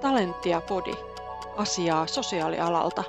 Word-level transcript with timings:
Talentia 0.00 0.60
Podi, 0.60 0.94
asiaa 1.56 2.06
sosiaalialalta. 2.06 3.04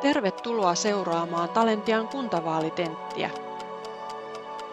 Tervetuloa 0.00 0.74
seuraamaan 0.74 1.48
Talentian 1.48 2.08
kuntavaalitenttiä. 2.08 3.30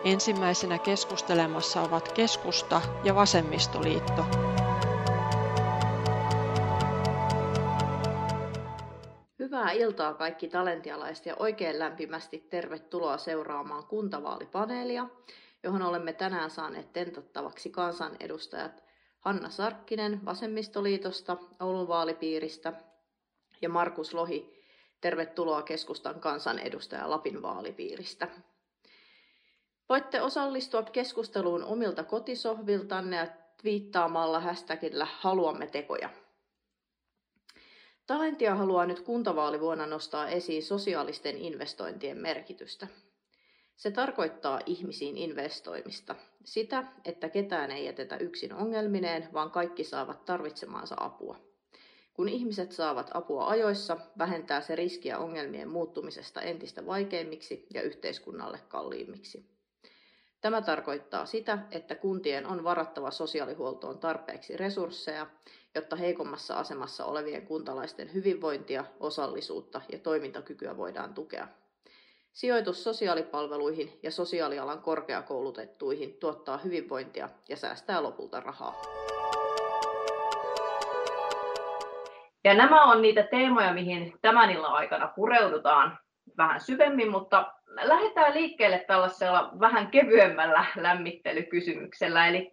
Ensimmäisenä 0.04 0.78
keskustelemassa 0.78 1.82
ovat 1.82 2.12
keskusta 2.12 2.82
ja 3.04 3.16
vasemmistoliitto. 3.16 4.26
Hyvää 9.40 9.72
iltaa 9.72 10.14
kaikki 10.14 10.48
talentialaiset 10.48 11.26
ja 11.26 11.36
oikein 11.40 11.80
lämpimästi 11.80 12.48
tervetuloa 12.50 13.18
seuraamaan 13.18 13.84
kuntavaalipaneelia, 13.84 15.08
johon 15.64 15.82
olemme 15.82 16.14
tänään 16.14 16.52
saaneet 16.52 16.94
tentattavaksi 16.94 17.70
kansanedustajat 17.70 18.84
Hanna 19.20 19.50
Sarkkinen 19.50 20.26
Vasemmistoliitosta 20.26 21.38
Oulun 21.60 21.88
vaalipiiristä 21.88 22.74
ja 23.62 23.70
Markus 23.70 24.14
Lohi, 24.14 24.64
tervetuloa 25.02 25.62
keskustan 25.62 26.20
kansanedustaja 26.20 27.10
Lapin 27.10 27.42
vaalipiiristä. 27.42 28.28
Voitte 29.90 30.22
osallistua 30.22 30.84
keskusteluun 30.84 31.64
omilta 31.64 32.04
kotisohviltanne 32.04 33.18
ja 33.18 33.28
twiittaamalla 33.62 34.40
hashtagillä 34.40 35.08
haluamme 35.20 35.68
tekoja. 35.68 36.10
Talentia 38.08 38.56
haluaa 38.56 38.86
nyt 38.86 39.00
kuntavaalivuonna 39.00 39.86
nostaa 39.86 40.28
esiin 40.28 40.64
sosiaalisten 40.64 41.38
investointien 41.38 42.18
merkitystä. 42.18 42.88
Se 43.76 43.92
tarkoittaa 43.92 44.60
ihmisiin 44.66 45.18
investoimista. 45.18 46.16
Sitä, 46.44 46.84
että 47.06 47.30
ketään 47.30 47.72
ei 47.72 47.86
jätetä 47.86 48.18
yksin 48.18 48.54
ongelmineen, 48.54 49.30
vaan 49.34 49.52
kaikki 49.52 49.84
saavat 49.84 50.26
tarvitsemaansa 50.26 50.96
apua. 51.00 51.40
Kun 52.14 52.30
ihmiset 52.30 52.72
saavat 52.72 53.10
apua 53.14 53.48
ajoissa, 53.48 53.98
vähentää 54.18 54.62
se 54.62 54.76
riskiä 54.76 55.18
ongelmien 55.18 55.70
muuttumisesta 55.70 56.42
entistä 56.42 56.86
vaikeimmiksi 56.86 57.68
ja 57.74 57.82
yhteiskunnalle 57.82 58.60
kalliimmiksi. 58.68 59.54
Tämä 60.42 60.62
tarkoittaa 60.62 61.26
sitä, 61.26 61.60
että 61.72 61.96
kuntien 61.96 62.46
on 62.46 62.64
varattava 62.64 63.12
sosiaalihuoltoon 63.12 64.00
tarpeeksi 64.00 64.58
resursseja, 64.58 65.28
jotta 65.76 65.96
heikommassa 65.96 66.56
asemassa 66.56 67.06
olevien 67.06 67.46
kuntalaisten 67.46 68.14
hyvinvointia, 68.14 68.86
osallisuutta 69.00 69.82
ja 69.92 70.00
toimintakykyä 70.00 70.78
voidaan 70.78 71.14
tukea. 71.14 71.48
Sijoitus 72.34 72.84
sosiaalipalveluihin 72.84 74.00
ja 74.04 74.12
sosiaalialan 74.12 74.82
korkeakoulutettuihin 74.82 76.14
tuottaa 76.20 76.58
hyvinvointia 76.58 77.30
ja 77.50 77.58
säästää 77.58 78.04
lopulta 78.04 78.40
rahaa. 78.40 78.82
Ja 82.44 82.54
nämä 82.54 82.84
on 82.84 83.02
niitä 83.02 83.24
teemoja, 83.24 83.74
mihin 83.74 84.14
tämän 84.22 84.52
illan 84.52 84.74
aikana 84.74 85.08
pureudutaan 85.16 86.00
vähän 86.38 86.62
syvemmin, 86.62 87.12
mutta 87.12 87.54
lähdetään 87.82 88.34
liikkeelle 88.34 88.84
tällaisella 88.88 89.52
vähän 89.60 89.92
kevyemmällä 89.92 90.66
lämmittelykysymyksellä. 90.76 92.28
Eli 92.28 92.52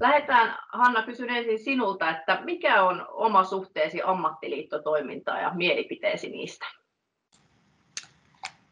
lähdetään, 0.00 0.58
Hanna, 0.72 1.02
kysyn 1.02 1.30
ensin 1.30 1.58
sinulta, 1.58 2.10
että 2.10 2.40
mikä 2.44 2.82
on 2.82 3.06
oma 3.10 3.44
suhteesi 3.44 4.00
ammattiliittotoimintaan 4.04 5.42
ja 5.42 5.50
mielipiteesi 5.54 6.30
niistä? 6.30 6.66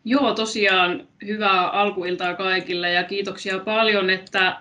Joo, 0.05 0.34
tosiaan 0.34 1.08
hyvää 1.27 1.70
alkuiltaa 1.70 2.34
kaikille 2.34 2.91
ja 2.91 3.05
kiitoksia 3.05 3.58
paljon, 3.58 4.11
että 4.11 4.56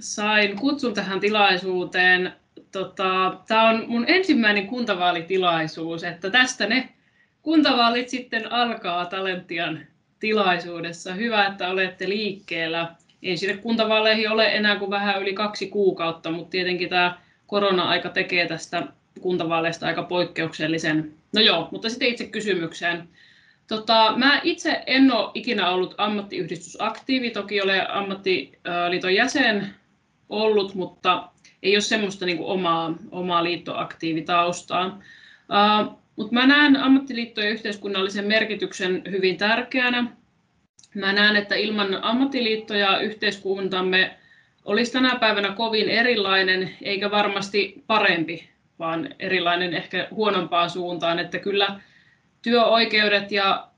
sain 0.00 0.56
kutsun 0.56 0.94
tähän 0.94 1.20
tilaisuuteen. 1.20 2.32
Tota, 2.72 3.36
Tämä 3.48 3.68
on 3.68 3.84
mun 3.88 4.04
ensimmäinen 4.08 4.66
kuntavaalitilaisuus, 4.66 6.04
että 6.04 6.30
tästä 6.30 6.66
ne 6.66 6.88
kuntavaalit 7.42 8.08
sitten 8.08 8.52
alkaa 8.52 9.06
Talentian 9.06 9.78
tilaisuudessa. 10.20 11.14
Hyvä, 11.14 11.46
että 11.46 11.68
olette 11.68 12.08
liikkeellä. 12.08 12.88
Ei 13.22 13.36
sinne 13.36 13.56
kuntavaaleihin 13.56 14.30
ole 14.30 14.54
enää 14.54 14.76
kuin 14.76 14.90
vähän 14.90 15.22
yli 15.22 15.32
kaksi 15.32 15.66
kuukautta, 15.66 16.30
mutta 16.30 16.50
tietenkin 16.50 16.88
tämä 16.88 17.18
korona-aika 17.46 18.08
tekee 18.08 18.48
tästä 18.48 18.82
kuntavaaleista 19.20 19.86
aika 19.86 20.02
poikkeuksellisen. 20.02 21.12
No 21.34 21.40
joo, 21.40 21.68
mutta 21.70 21.88
sitten 21.88 22.08
itse 22.08 22.26
kysymykseen. 22.26 23.08
Tota, 23.72 24.14
mä 24.16 24.40
itse 24.44 24.82
en 24.86 25.12
ole 25.12 25.30
ikinä 25.34 25.70
ollut 25.70 25.94
ammattiyhdistysaktiivi, 25.98 27.30
toki 27.30 27.62
olen 27.62 27.90
ammattiliiton 27.90 29.14
jäsen 29.14 29.74
ollut, 30.28 30.74
mutta 30.74 31.28
ei 31.62 31.74
ole 31.74 31.80
semmoista 31.80 32.26
niin 32.26 32.38
omaa, 32.40 32.94
omaa 33.10 33.44
liittoaktiivitaustaa. 33.44 34.86
Uh, 34.86 35.98
mutta 36.16 36.32
mä 36.34 36.46
näen 36.46 36.76
ammattiliittojen 36.76 37.52
yhteiskunnallisen 37.52 38.24
merkityksen 38.24 39.02
hyvin 39.10 39.36
tärkeänä. 39.36 40.06
Mä 40.94 41.12
näen, 41.12 41.36
että 41.36 41.54
ilman 41.54 41.98
ammattiliittoja 42.04 42.98
yhteiskuntamme 43.00 44.16
olisi 44.64 44.92
tänä 44.92 45.16
päivänä 45.20 45.52
kovin 45.52 45.88
erilainen, 45.88 46.76
eikä 46.82 47.10
varmasti 47.10 47.84
parempi, 47.86 48.48
vaan 48.78 49.14
erilainen 49.18 49.74
ehkä 49.74 50.08
huonompaan 50.10 50.70
suuntaan. 50.70 51.18
Että 51.18 51.38
kyllä 51.38 51.80
työoikeudet 52.42 53.32
ja 53.32 53.68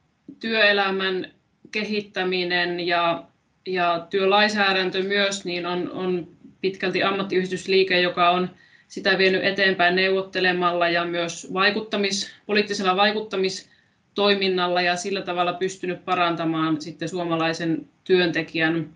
työelämän 0.40 1.30
kehittäminen 1.70 2.80
ja, 2.86 3.24
ja 3.66 4.06
työlainsäädäntö 4.10 5.02
myös 5.02 5.44
niin 5.44 5.66
on, 5.66 5.90
on 5.90 6.28
pitkälti 6.60 7.02
ammattiyhdistysliike, 7.02 8.00
joka 8.00 8.30
on 8.30 8.50
sitä 8.88 9.18
vienyt 9.18 9.44
eteenpäin 9.44 9.96
neuvottelemalla 9.96 10.88
ja 10.88 11.04
myös 11.04 11.52
vaikuttamis, 11.52 12.30
poliittisella 12.46 12.96
vaikuttamistoiminnalla 12.96 14.80
ja 14.82 14.96
sillä 14.96 15.22
tavalla 15.22 15.52
pystynyt 15.52 16.04
parantamaan 16.04 16.80
sitten 16.80 17.08
suomalaisen 17.08 17.88
työntekijän 18.04 18.90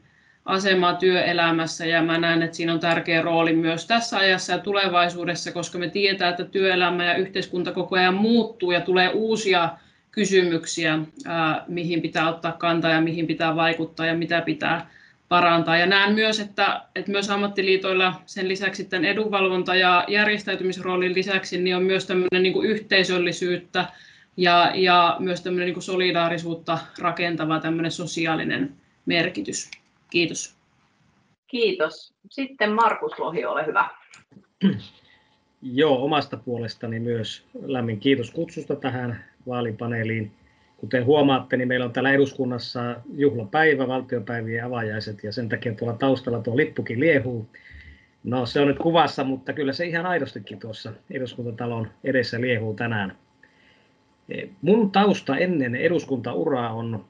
asemaa 0.48 0.94
työelämässä 0.94 1.86
ja 1.86 2.02
mä 2.02 2.18
näen, 2.18 2.42
että 2.42 2.56
siinä 2.56 2.72
on 2.72 2.80
tärkeä 2.80 3.22
rooli 3.22 3.52
myös 3.52 3.86
tässä 3.86 4.18
ajassa 4.18 4.52
ja 4.52 4.58
tulevaisuudessa, 4.58 5.52
koska 5.52 5.78
me 5.78 5.88
tiedetään, 5.88 6.30
että 6.30 6.44
työelämä 6.44 7.04
ja 7.04 7.16
yhteiskunta 7.16 7.72
koko 7.72 7.96
ajan 7.96 8.14
muuttuu 8.14 8.70
ja 8.70 8.80
tulee 8.80 9.08
uusia 9.08 9.68
kysymyksiä, 10.10 10.98
mihin 11.68 12.02
pitää 12.02 12.28
ottaa 12.28 12.52
kantaa 12.52 12.90
ja 12.90 13.00
mihin 13.00 13.26
pitää 13.26 13.56
vaikuttaa 13.56 14.06
ja 14.06 14.14
mitä 14.14 14.40
pitää 14.40 14.90
parantaa. 15.28 15.76
Ja 15.76 15.86
näen 15.86 16.14
myös, 16.14 16.40
että, 16.40 16.82
että 16.94 17.10
myös 17.10 17.30
ammattiliitoilla 17.30 18.14
sen 18.26 18.48
lisäksi 18.48 18.84
tämän 18.84 19.04
edunvalvonta- 19.04 19.74
ja 19.74 20.04
järjestäytymisroolin 20.08 21.14
lisäksi 21.14 21.58
niin 21.58 21.76
on 21.76 21.82
myös 21.82 22.06
tämmöinen 22.06 22.42
niin 22.42 22.52
kuin 22.52 22.70
yhteisöllisyyttä 22.70 23.84
ja, 24.36 24.72
ja 24.74 25.16
myös 25.18 25.40
tämmöinen 25.40 25.66
niin 25.66 25.74
kuin 25.74 25.84
solidaarisuutta 25.84 26.78
rakentava 26.98 27.60
tämmöinen 27.60 27.92
sosiaalinen 27.92 28.72
merkitys. 29.06 29.70
Kiitos. 30.10 30.56
Kiitos. 31.46 32.14
Sitten 32.30 32.72
Markus 32.72 33.18
Lohi, 33.18 33.44
ole 33.44 33.66
hyvä. 33.66 33.88
Joo, 35.62 36.04
omasta 36.04 36.36
puolestani 36.36 37.00
myös 37.00 37.46
lämmin 37.62 38.00
kiitos 38.00 38.30
kutsusta 38.30 38.76
tähän 38.76 39.24
vaalipaneeliin. 39.46 40.30
Kuten 40.76 41.04
huomaatte, 41.04 41.56
niin 41.56 41.68
meillä 41.68 41.86
on 41.86 41.92
täällä 41.92 42.12
eduskunnassa 42.12 42.96
juhlapäivä, 43.14 43.88
valtiopäivien 43.88 44.64
avajaiset, 44.64 45.24
ja 45.24 45.32
sen 45.32 45.48
takia 45.48 45.74
tuolla 45.74 45.96
taustalla 45.96 46.42
tuo 46.42 46.56
lippukin 46.56 47.00
liehuu. 47.00 47.48
No 48.24 48.46
se 48.46 48.60
on 48.60 48.68
nyt 48.68 48.78
kuvassa, 48.78 49.24
mutta 49.24 49.52
kyllä 49.52 49.72
se 49.72 49.86
ihan 49.86 50.06
aidostikin 50.06 50.58
tuossa 50.58 50.92
eduskuntatalon 51.10 51.90
edessä 52.04 52.40
liehuu 52.40 52.74
tänään. 52.74 53.16
Mun 54.62 54.90
tausta 54.90 55.36
ennen 55.36 55.74
eduskuntauraa 55.74 56.72
on 56.72 57.04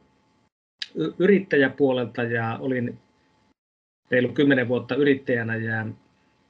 yrittäjäpuolelta 1.19 2.23
ja 2.23 2.57
olin 2.61 2.99
reilu 4.11 4.29
kymmenen 4.29 4.69
vuotta 4.69 4.95
yrittäjänä 4.95 5.57
ja, 5.57 5.87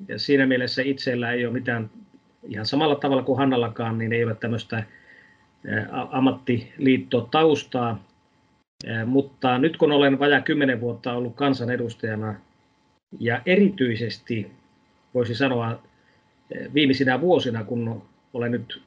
ja 0.09 0.19
siinä 0.19 0.47
mielessä 0.47 0.83
itsellä 0.83 1.33
ei 1.33 1.47
ole 1.47 1.53
mitään 1.53 1.91
ihan 2.49 2.67
samalla 2.67 2.95
tavalla 2.95 3.23
kuin 3.23 3.39
Hannallakaan, 3.39 3.99
niin 3.99 4.13
ei 4.13 4.25
ole 4.25 4.35
tämmöistä 4.35 4.85
ammattiliittotaustaa, 6.11 8.05
mutta 9.07 9.59
nyt 9.59 9.77
kun 9.77 9.93
olen 9.93 10.19
vajaa 10.19 10.41
kymmenen 10.41 10.81
vuotta 10.81 11.13
ollut 11.13 11.37
kansanedustajana 11.37 12.35
ja 13.21 13.43
erityisesti 13.47 14.51
voisi 15.15 15.35
sanoa 15.35 15.83
viimeisinä 16.75 17.21
vuosina, 17.21 17.65
kun 17.65 18.03
olen 18.35 18.53
nyt 18.53 18.83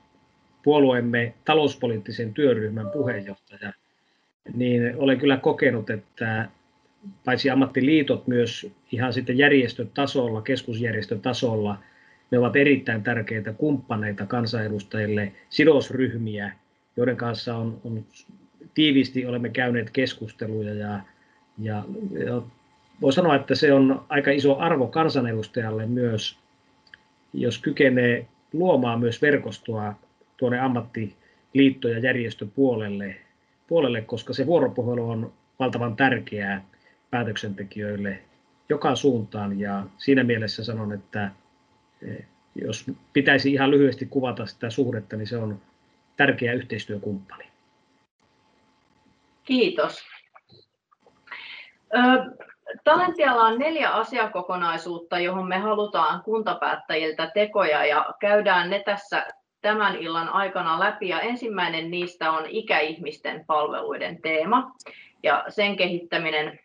puolueemme 0.64 1.34
talouspoliittisen 1.46 2.34
työryhmän 2.34 2.90
puheenjohtaja, 2.90 3.74
niin 4.54 4.94
olen 4.98 5.20
kyllä 5.20 5.38
kokenut, 5.38 5.90
että 5.90 6.50
paitsi 7.26 7.50
ammattiliitot 7.50 8.28
myös 8.28 8.72
ihan 8.92 9.14
sitten 9.14 9.38
järjestötasolla, 9.38 10.42
keskusjärjestötasolla, 10.42 11.78
ne 12.32 12.40
ovat 12.40 12.56
erittäin 12.56 13.04
tärkeitä 13.04 13.54
kumppaneita 13.54 14.26
kansanedustajille, 14.26 15.32
sidosryhmiä, 15.50 16.52
joiden 16.98 17.18
kanssa 17.18 17.56
on, 17.56 17.82
on 17.84 18.06
tiiviisti 18.74 19.26
olemme 19.26 19.50
käyneet 19.50 19.90
keskusteluja 19.90 20.74
ja, 20.74 21.00
ja, 21.58 21.84
ja 22.26 22.42
voi 23.02 23.14
sanoa, 23.14 23.36
että 23.36 23.56
se 23.56 23.74
on 23.74 24.06
aika 24.10 24.32
iso 24.32 24.58
arvo 24.58 24.88
kansanedustajalle 24.88 25.86
myös, 25.86 26.38
jos 27.34 27.58
kykenee 27.60 28.26
luomaan 28.54 29.00
myös 29.00 29.22
verkostoa 29.22 29.96
tuonne 30.38 30.60
ammattiliitto- 30.60 31.90
ja 31.90 32.00
järjestöpuolelle, 32.00 33.16
puolelle, 33.72 34.02
koska 34.02 34.34
se 34.34 34.46
vuoropuhelu 34.46 35.10
on 35.10 35.34
valtavan 35.60 35.96
tärkeää 35.96 36.66
päätöksentekijöille 37.12 38.20
joka 38.70 38.96
suuntaan. 38.96 39.60
Ja 39.60 39.84
siinä 39.98 40.24
mielessä 40.24 40.64
sanon, 40.64 40.94
että 40.94 41.32
eh, 42.02 42.26
jos 42.56 42.86
pitäisi 43.14 43.54
ihan 43.54 43.72
lyhyesti 43.72 44.06
kuvata 44.06 44.46
sitä 44.46 44.70
suhdetta, 44.70 45.16
niin 45.16 45.28
se 45.28 45.38
on 45.38 45.62
tärkeä 46.18 46.54
yhteistyökumppani. 46.54 47.44
Kiitos. 49.44 50.04
Talentialla 52.84 53.42
on 53.42 53.60
neljä 53.60 53.90
asiakokonaisuutta, 53.90 55.20
johon 55.20 55.48
me 55.48 55.58
halutaan 55.58 56.24
kuntapäättäjiltä 56.24 57.32
tekoja 57.34 57.86
ja 57.86 58.06
käydään 58.20 58.70
ne 58.70 58.84
tässä 58.86 59.28
tämän 59.62 59.96
illan 59.96 60.30
aikana 60.30 60.80
läpi. 60.80 61.08
Ja 61.08 61.20
ensimmäinen 61.20 61.92
niistä 61.92 62.32
on 62.32 62.46
ikäihmisten 62.50 63.46
palveluiden 63.46 64.22
teema 64.22 64.72
ja 65.24 65.46
sen 65.50 65.76
kehittäminen 65.76 66.60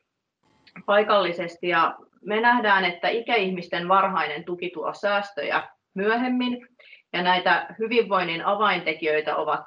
paikallisesti. 0.87 1.69
Ja 1.69 1.97
me 2.25 2.41
nähdään, 2.41 2.85
että 2.85 3.09
ikäihmisten 3.09 3.89
varhainen 3.89 4.45
tuki 4.45 4.71
tuo 4.71 4.95
säästöjä 4.95 5.69
myöhemmin 5.95 6.69
ja 7.13 7.23
näitä 7.23 7.75
hyvinvoinnin 7.79 8.45
avaintekijöitä 8.45 9.37
ovat 9.37 9.65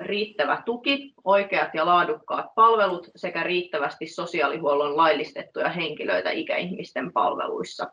riittävä 0.00 0.62
tuki, 0.64 1.14
oikeat 1.24 1.74
ja 1.74 1.86
laadukkaat 1.86 2.54
palvelut 2.54 3.10
sekä 3.16 3.42
riittävästi 3.42 4.06
sosiaalihuollon 4.06 4.96
laillistettuja 4.96 5.68
henkilöitä 5.68 6.30
ikäihmisten 6.30 7.12
palveluissa. 7.12 7.86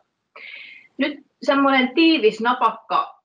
Nyt 0.96 1.18
semmoinen 1.42 1.94
tiivis, 1.94 2.40
napakka 2.40 3.23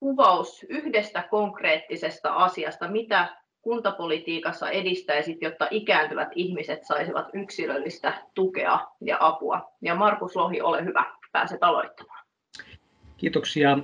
kuvaus 0.00 0.66
yhdestä 0.68 1.24
konkreettisesta 1.30 2.32
asiasta, 2.32 2.88
mitä 2.88 3.28
kuntapolitiikassa 3.62 4.70
edistäisit, 4.70 5.42
jotta 5.42 5.68
ikääntyvät 5.70 6.28
ihmiset 6.34 6.84
saisivat 6.84 7.28
yksilöllistä 7.32 8.12
tukea 8.34 8.80
ja 9.00 9.16
apua. 9.20 9.72
Ja 9.82 9.94
Markus 9.94 10.36
Lohi, 10.36 10.60
ole 10.60 10.84
hyvä, 10.84 11.04
pääset 11.32 11.62
aloittamaan. 11.62 12.24
Kiitoksia. 13.16 13.78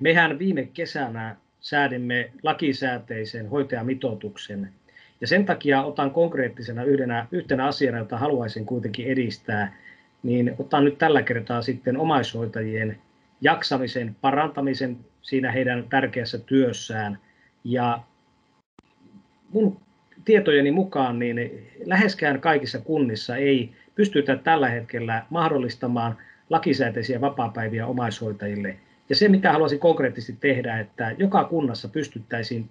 Mehän 0.00 0.38
viime 0.38 0.68
kesänä 0.72 1.36
säädimme 1.60 2.32
lakisääteisen 2.42 3.48
hoitajamitoituksen. 3.48 4.72
Ja 5.20 5.26
sen 5.26 5.46
takia 5.46 5.82
otan 5.82 6.10
konkreettisena 6.10 6.84
yhdenä, 6.84 7.26
yhtenä 7.30 7.66
asiana, 7.66 7.98
jota 7.98 8.18
haluaisin 8.18 8.66
kuitenkin 8.66 9.06
edistää, 9.06 9.76
niin 10.22 10.54
otan 10.58 10.84
nyt 10.84 10.98
tällä 10.98 11.22
kertaa 11.22 11.62
sitten 11.62 11.96
omaishoitajien 11.96 12.98
jaksamisen 13.40 14.16
parantamisen 14.20 14.98
siinä 15.22 15.52
heidän 15.52 15.84
tärkeässä 15.90 16.38
työssään. 16.38 17.18
Ja 17.64 18.02
mun 19.52 19.80
tietojeni 20.24 20.70
mukaan 20.70 21.18
niin 21.18 21.68
läheskään 21.84 22.40
kaikissa 22.40 22.78
kunnissa 22.78 23.36
ei 23.36 23.72
pystytä 23.94 24.36
tällä 24.36 24.68
hetkellä 24.68 25.26
mahdollistamaan 25.30 26.18
lakisääteisiä 26.50 27.20
vapaapäiviä 27.20 27.86
omaishoitajille– 27.86 28.76
ja 29.10 29.16
se, 29.16 29.28
mitä 29.28 29.52
haluaisin 29.52 29.78
konkreettisesti 29.78 30.36
tehdä, 30.40 30.80
että 30.80 31.14
joka 31.18 31.44
kunnassa 31.44 31.88
pystyttäisiin 31.88 32.70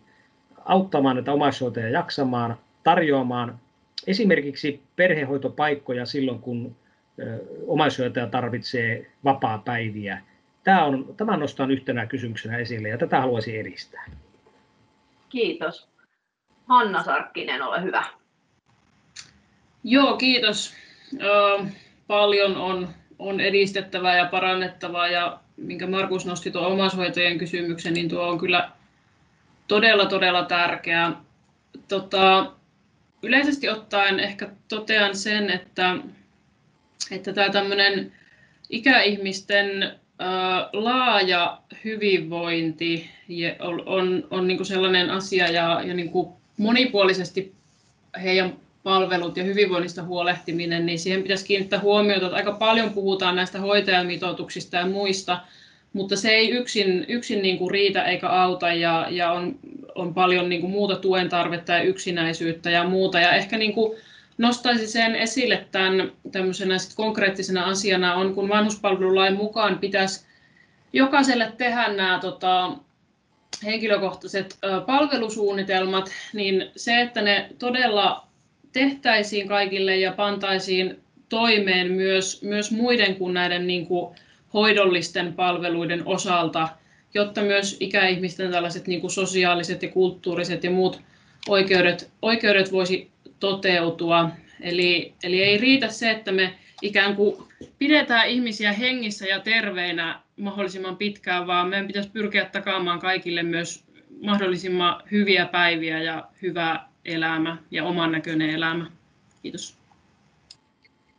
auttamaan 0.65 1.15
näitä 1.15 1.33
omaishoitajia 1.33 1.89
jaksamaan, 1.89 2.57
tarjoamaan 2.83 3.59
esimerkiksi 4.07 4.81
perhehoitopaikkoja 4.95 6.05
silloin, 6.05 6.39
kun 6.39 6.75
omaishoitaja 7.67 8.27
tarvitsee 8.27 9.11
vapaa-päiviä. 9.23 10.21
Tämä 10.63 10.85
on, 10.85 11.15
tämä 11.17 11.37
nostan 11.37 11.71
yhtenä 11.71 12.05
kysymyksenä 12.05 12.57
esille 12.57 12.89
ja 12.89 12.97
tätä 12.97 13.21
haluaisin 13.21 13.59
edistää. 13.59 14.05
Kiitos. 15.29 15.87
Hanna 16.65 17.03
Sarkkinen, 17.03 17.61
ole 17.61 17.83
hyvä. 17.83 18.05
Joo, 19.83 20.17
kiitos. 20.17 20.75
paljon 22.07 22.57
on, 22.57 22.89
on 23.19 23.39
edistettävää 23.39 24.17
ja 24.17 24.25
parannettavaa 24.25 25.07
ja 25.07 25.39
minkä 25.57 25.87
Markus 25.87 26.25
nosti 26.25 26.51
tuon 26.51 26.71
omaishoitajien 26.71 27.37
kysymyksen, 27.37 27.93
niin 27.93 28.09
tuo 28.09 28.27
on 28.27 28.37
kyllä 28.37 28.71
todella, 29.67 30.05
todella 30.05 30.45
tärkeä. 30.45 31.11
Tota, 31.87 32.51
yleisesti 33.23 33.69
ottaen 33.69 34.19
ehkä 34.19 34.49
totean 34.67 35.15
sen, 35.15 35.49
että, 35.49 35.95
että 37.11 37.33
tämä 37.33 37.49
tämmöinen 37.49 38.13
ikäihmisten 38.69 39.99
laaja 40.73 41.57
hyvinvointi 41.83 43.09
on, 43.59 43.83
on, 43.85 44.27
on 44.31 44.47
niin 44.47 44.65
sellainen 44.65 45.09
asia 45.09 45.51
ja, 45.51 45.81
ja 45.85 45.93
niin 45.93 46.11
monipuolisesti 46.57 47.53
heidän 48.23 48.55
palvelut 48.83 49.37
ja 49.37 49.43
hyvinvoinnista 49.43 50.03
huolehtiminen, 50.03 50.85
niin 50.85 50.99
siihen 50.99 51.21
pitäisi 51.21 51.45
kiinnittää 51.45 51.79
huomiota, 51.79 52.25
että 52.25 52.35
aika 52.35 52.51
paljon 52.51 52.89
puhutaan 52.89 53.35
näistä 53.35 53.59
hoitajamitoituksista 53.59 54.77
ja 54.77 54.85
muista, 54.85 55.39
mutta 55.93 56.15
se 56.15 56.29
ei 56.29 56.49
yksin, 56.49 57.05
yksin 57.07 57.41
niin 57.41 57.57
kuin 57.57 57.71
riitä 57.71 58.03
eikä 58.03 58.29
auta 58.29 58.73
ja, 58.73 59.07
ja 59.09 59.31
on, 59.31 59.55
on 59.95 60.13
paljon 60.13 60.49
niin 60.49 60.61
kuin 60.61 60.71
muuta 60.71 60.95
tuen 60.95 61.29
tarvetta 61.29 61.73
ja 61.73 61.81
yksinäisyyttä 61.81 62.69
ja 62.69 62.83
muuta. 62.83 63.19
Ja 63.19 63.31
ehkä 63.31 63.57
niin 63.57 63.73
kuin 63.73 63.97
nostaisin 64.39 64.87
sen 64.87 65.15
esille 65.15 65.65
tämän 65.71 66.11
tämmöisenä 66.31 66.75
konkreettisena 66.95 67.65
asiana 67.65 68.15
on, 68.15 68.35
kun 68.35 68.49
vanhuspalvelulain 68.49 69.35
mukaan 69.35 69.79
pitäisi 69.79 70.25
jokaiselle 70.93 71.53
tehdä 71.57 71.87
nämä 71.87 72.19
tota, 72.21 72.71
henkilökohtaiset 73.65 74.57
ö, 74.63 74.81
palvelusuunnitelmat, 74.81 76.11
niin 76.33 76.71
se, 76.75 77.01
että 77.01 77.21
ne 77.21 77.49
todella 77.59 78.27
tehtäisiin 78.73 79.47
kaikille 79.47 79.97
ja 79.97 80.11
pantaisiin 80.11 80.99
toimeen 81.29 81.91
myös, 81.91 82.41
myös 82.41 82.71
muiden 82.71 83.15
kuin 83.15 83.33
näiden 83.33 83.67
niin 83.67 83.87
kuin 83.87 84.15
hoidollisten 84.53 85.33
palveluiden 85.33 86.07
osalta, 86.07 86.69
jotta 87.13 87.41
myös 87.41 87.77
ikäihmisten 87.79 88.51
tällaiset 88.51 88.87
niin 88.87 89.01
kuin 89.01 89.11
sosiaaliset 89.11 89.83
ja 89.83 89.89
kulttuuriset 89.89 90.63
ja 90.63 90.71
muut 90.71 91.01
oikeudet, 91.47 92.11
oikeudet 92.21 92.71
voisi 92.71 93.11
toteutua. 93.39 94.29
Eli, 94.61 95.13
eli 95.23 95.43
ei 95.43 95.57
riitä 95.57 95.87
se, 95.87 96.11
että 96.11 96.31
me 96.31 96.53
ikään 96.81 97.15
kuin 97.15 97.35
pidetään 97.79 98.27
ihmisiä 98.27 98.73
hengissä 98.73 99.27
ja 99.27 99.39
terveinä 99.39 100.19
mahdollisimman 100.37 100.97
pitkään, 100.97 101.47
vaan 101.47 101.67
meidän 101.67 101.87
pitäisi 101.87 102.09
pyrkiä 102.09 102.45
takaamaan 102.45 102.99
kaikille 102.99 103.43
myös 103.43 103.83
mahdollisimman 104.21 105.03
hyviä 105.11 105.45
päiviä 105.45 106.01
ja 106.01 106.27
hyvää 106.41 106.89
elämä 107.05 107.57
ja 107.71 107.83
oman 107.83 108.11
näköinen 108.11 108.49
elämä. 108.49 108.91
Kiitos. 109.41 109.77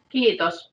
Kiitos. 0.09 0.73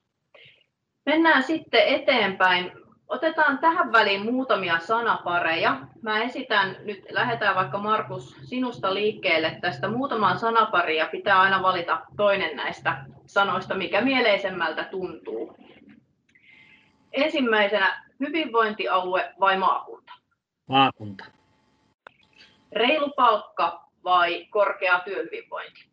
Mennään 1.06 1.42
sitten 1.42 1.82
eteenpäin. 1.86 2.72
Otetaan 3.08 3.58
tähän 3.58 3.92
väliin 3.92 4.32
muutamia 4.32 4.78
sanapareja. 4.78 5.76
Mä 6.02 6.22
esitän 6.22 6.76
nyt, 6.84 7.04
lähdetään 7.10 7.56
vaikka 7.56 7.78
Markus 7.78 8.36
sinusta 8.42 8.94
liikkeelle 8.94 9.58
tästä 9.60 9.88
muutaman 9.88 10.38
sanaparia. 10.38 11.06
Pitää 11.06 11.40
aina 11.40 11.62
valita 11.62 12.00
toinen 12.16 12.56
näistä 12.56 13.04
sanoista, 13.26 13.74
mikä 13.74 14.00
mieleisemmältä 14.00 14.84
tuntuu. 14.84 15.56
Ensimmäisenä 17.12 18.04
hyvinvointialue 18.20 19.34
vai 19.40 19.56
maakunta? 19.58 20.12
Maakunta. 20.68 21.24
Reilu 22.72 23.10
palkka 23.16 23.88
vai 24.04 24.46
korkea 24.50 24.98
työhyvinvointi? 24.98 25.87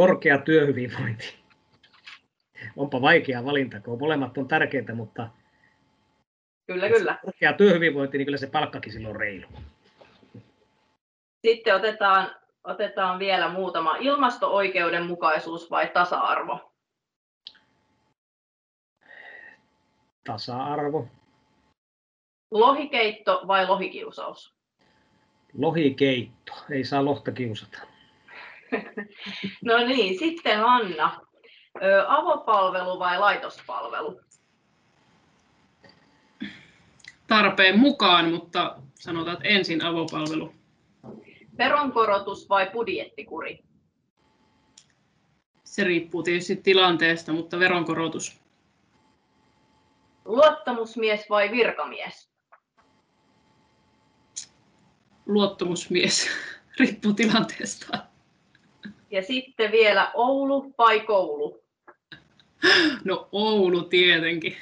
Korkea 0.00 0.38
työhyvinvointi. 0.38 1.34
Onpa 2.76 3.02
vaikea 3.02 3.44
valinta, 3.44 3.80
kun 3.80 3.98
molemmat 3.98 4.38
on 4.38 4.48
tärkeitä, 4.48 4.94
mutta 4.94 5.28
Kyllä, 6.66 6.88
kyllä. 6.88 7.18
Korkea 7.24 7.52
työhyvinvointi, 7.52 8.18
niin 8.18 8.26
kyllä 8.26 8.38
se 8.38 8.46
palkkakin 8.46 8.92
silloin 8.92 9.16
reilu. 9.16 9.46
Sitten 11.46 11.74
otetaan, 11.74 12.36
otetaan 12.64 13.18
vielä 13.18 13.48
muutama. 13.48 13.96
Ilmasto-oikeudenmukaisuus 13.96 15.70
vai 15.70 15.88
tasa-arvo? 15.88 16.72
Tasa-arvo. 20.26 21.08
Lohikeitto 22.50 23.42
vai 23.46 23.66
lohikiusaus? 23.66 24.54
Lohikeitto. 25.58 26.52
Ei 26.70 26.84
saa 26.84 27.04
lohta 27.04 27.32
kiusata. 27.32 27.78
no 29.64 29.78
niin, 29.78 30.18
sitten 30.18 30.64
Anna. 30.64 31.20
Avopalvelu 32.08 32.98
vai 32.98 33.18
laitospalvelu? 33.18 34.20
Tarpeen 37.26 37.78
mukaan, 37.78 38.30
mutta 38.30 38.76
sanotaan, 38.94 39.36
että 39.36 39.48
ensin 39.48 39.84
avopalvelu. 39.84 40.54
veronkorotus 41.58 42.48
vai 42.48 42.70
budjettikuri? 42.72 43.64
Se 45.64 45.84
riippuu 45.84 46.22
tietysti 46.22 46.56
tilanteesta, 46.56 47.32
mutta 47.32 47.58
veronkorotus. 47.58 48.40
Luottamusmies 50.24 51.30
vai 51.30 51.50
virkamies? 51.50 52.30
Luottamusmies, 55.26 56.30
riippuu 56.80 57.12
tilanteesta. 57.12 58.09
Ja 59.10 59.22
sitten 59.22 59.72
vielä 59.72 60.10
Oulu 60.14 60.74
vai 60.78 61.00
koulu? 61.00 61.62
No 63.04 63.28
Oulu 63.32 63.82
tietenkin. 63.82 64.56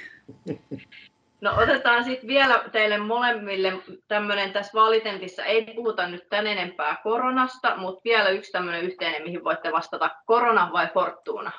No 1.41 1.55
otetaan 1.57 2.05
sitten 2.05 2.29
vielä 2.29 2.65
teille 2.73 2.99
molemmille 2.99 3.73
tämmöinen 4.09 4.53
tässä 4.53 4.73
vaalitentissä, 4.75 5.45
ei 5.45 5.67
puhuta 5.77 6.09
nyt 6.09 6.29
tän 6.29 6.47
enempää 6.47 6.97
koronasta, 7.03 7.77
mutta 7.77 8.01
vielä 8.05 8.29
yksi 8.29 8.53
tämmöinen 8.53 8.85
yhteinen, 8.85 9.23
mihin 9.23 9.45
voitte 9.45 9.73
vastata, 9.73 10.11
korona 10.27 10.71
vai 10.73 10.89
Fortuna? 10.95 11.53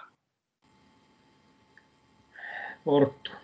Fortuna. 2.85 3.39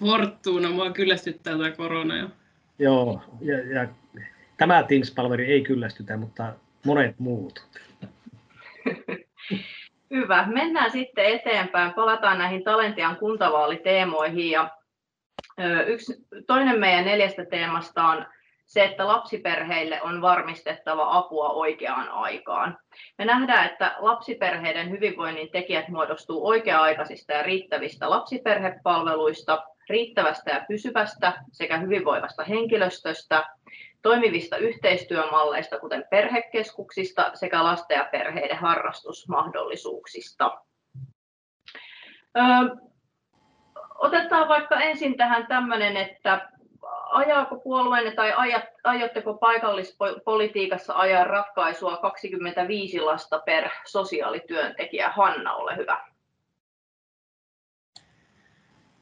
Fortuna, 0.00 0.70
mua 0.70 0.90
kyllästyttää 0.90 1.52
tämä 1.52 1.70
korona 1.70 2.16
jo. 2.16 2.28
Joo, 2.78 3.22
ja, 3.40 3.74
ja 3.74 3.88
tämä 4.56 4.82
Teams-palveri 4.82 5.52
ei 5.52 5.62
kyllästytä, 5.62 6.16
mutta 6.16 6.52
monet 6.84 7.18
muut. 7.18 7.66
Hyvä. 10.10 10.46
Mennään 10.46 10.90
sitten 10.90 11.24
eteenpäin. 11.24 11.92
Palataan 11.92 12.38
näihin 12.38 12.64
Talentian 12.64 13.16
kuntavaaliteemoihin. 13.16 14.50
Ja 14.50 14.70
yksi, 15.86 16.14
toinen 16.46 16.80
meidän 16.80 17.04
neljästä 17.04 17.44
teemasta 17.44 18.04
on 18.04 18.26
se, 18.66 18.84
että 18.84 19.06
lapsiperheille 19.06 20.02
on 20.02 20.22
varmistettava 20.22 21.18
apua 21.18 21.48
oikeaan 21.48 22.08
aikaan. 22.08 22.78
Me 23.18 23.24
nähdään, 23.24 23.66
että 23.66 23.96
lapsiperheiden 23.98 24.90
hyvinvoinnin 24.90 25.50
tekijät 25.50 25.88
muodostuu 25.88 26.46
oikea-aikaisista 26.46 27.32
ja 27.32 27.42
riittävistä 27.42 28.10
lapsiperhepalveluista, 28.10 29.62
riittävästä 29.88 30.50
ja 30.50 30.64
pysyvästä 30.68 31.32
sekä 31.52 31.78
hyvinvoivasta 31.78 32.44
henkilöstöstä, 32.44 33.44
toimivista 34.04 34.56
yhteistyömalleista, 34.56 35.78
kuten 35.78 36.04
perhekeskuksista 36.10 37.30
sekä 37.34 37.64
lasten 37.64 37.96
ja 37.96 38.08
perheiden 38.12 38.58
harrastusmahdollisuuksista. 38.58 40.60
otetaan 43.94 44.48
vaikka 44.48 44.80
ensin 44.80 45.16
tähän 45.16 45.46
tämmöinen, 45.46 45.96
että 45.96 46.48
ajaako 47.10 47.56
puolueenne 47.56 48.10
tai 48.10 48.32
aiotteko 48.84 49.34
paikallispolitiikassa 49.34 50.94
ajaa 50.94 51.24
ratkaisua 51.24 51.96
25 51.96 53.00
lasta 53.00 53.38
per 53.38 53.68
sosiaalityöntekijä? 53.86 55.10
Hanna, 55.10 55.54
ole 55.54 55.76
hyvä. 55.76 56.06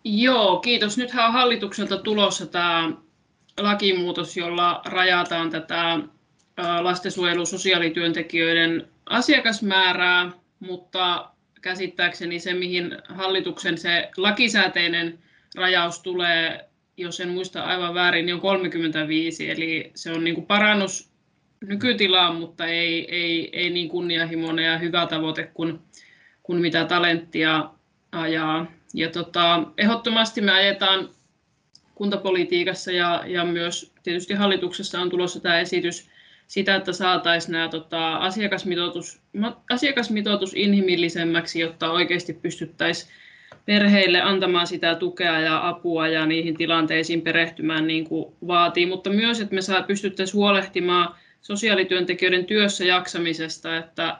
Joo, 0.04 0.61
kiitos. 0.61 0.99
Nythän 0.99 1.26
on 1.26 1.32
hallitukselta 1.32 1.99
tulossa 1.99 2.47
tämä 2.47 2.90
lakimuutos, 3.59 4.37
jolla 4.37 4.82
rajataan 4.85 5.50
tätä 5.50 5.99
lastensuojelun 6.80 7.47
sosiaalityöntekijöiden 7.47 8.88
asiakasmäärää, 9.06 10.30
mutta 10.61 11.30
käsittääkseni 11.61 12.40
se, 12.40 12.54
mihin 12.54 12.99
hallituksen 13.09 13.78
se 13.78 14.11
lakisääteinen 14.16 15.18
rajaus 15.54 16.00
tulee, 16.00 16.68
jos 16.97 17.21
en 17.21 17.28
muista 17.28 17.64
aivan 17.64 17.94
väärin, 17.94 18.26
niin 18.26 18.35
on 18.35 18.40
35, 18.40 19.50
eli 19.50 19.90
se 19.94 20.12
on 20.12 20.25
niin 20.25 20.35
kuin 20.35 20.47
parannus 20.47 21.12
nykytilaan, 21.61 22.37
mutta 22.37 22.66
ei, 22.66 23.14
ei, 23.14 23.50
ei 23.52 23.71
niin 23.71 23.88
kunnianhimoinen 23.88 24.64
ja 24.64 24.78
hyvä 24.78 25.06
tavoite 25.06 25.50
kuin, 25.54 25.78
kuin 26.42 26.61
mitä 26.61 26.85
talenttia 26.85 27.71
ajaa. 28.12 28.66
Ja 28.94 29.11
tota, 29.11 29.62
ehdottomasti 29.78 30.40
me 30.40 30.52
ajetaan 30.52 31.09
kuntapolitiikassa 31.95 32.93
ja, 32.93 33.23
ja 33.27 33.45
myös 33.45 33.93
tietysti 34.03 34.35
hallituksessa 34.35 35.01
on 35.01 35.11
tulossa 35.11 35.41
tämä 35.41 35.61
esitys 35.61 36.11
sitä, 36.49 36.77
että 36.77 36.93
saataisiin 36.93 37.53
nämä 37.53 37.69
tota, 37.69 38.17
asiakasmitoitus, 38.17 39.21
asiakasmitoitus 39.71 40.53
inhimillisemmäksi, 40.55 41.61
jotta 41.61 41.91
oikeasti 41.91 42.33
pystyttäisiin 42.33 43.13
perheille 43.67 44.21
antamaan 44.21 44.67
sitä 44.67 44.95
tukea 44.95 45.41
ja 45.41 45.69
apua 45.69 46.09
ja 46.09 46.27
niihin 46.27 46.57
tilanteisiin 46.57 47.23
perehtymään 47.23 47.87
niin 47.87 48.05
kuin 48.05 48.35
vaatii, 48.47 48.87
mutta 48.87 49.11
myös, 49.11 49.41
että 49.41 49.55
me 49.55 49.63
saa, 49.63 49.83
pystyttäisiin 49.83 50.35
huolehtimaan 50.35 51.15
sosiaalityöntekijöiden 51.43 52.45
työssä 52.45 52.85
jaksamisesta, 52.85 53.77
että, 53.77 54.17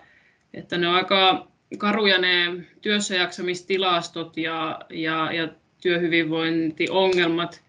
että 0.55 0.79
ne 0.79 0.89
on 0.89 0.95
aika 0.95 1.49
karuja 1.79 2.19
ne 2.19 2.65
työssäjaksamistilastot 2.83 4.37
ja, 4.37 4.81
ja, 4.91 5.33
ja 5.33 5.49
työhyvinvointiongelmat. 5.83 7.63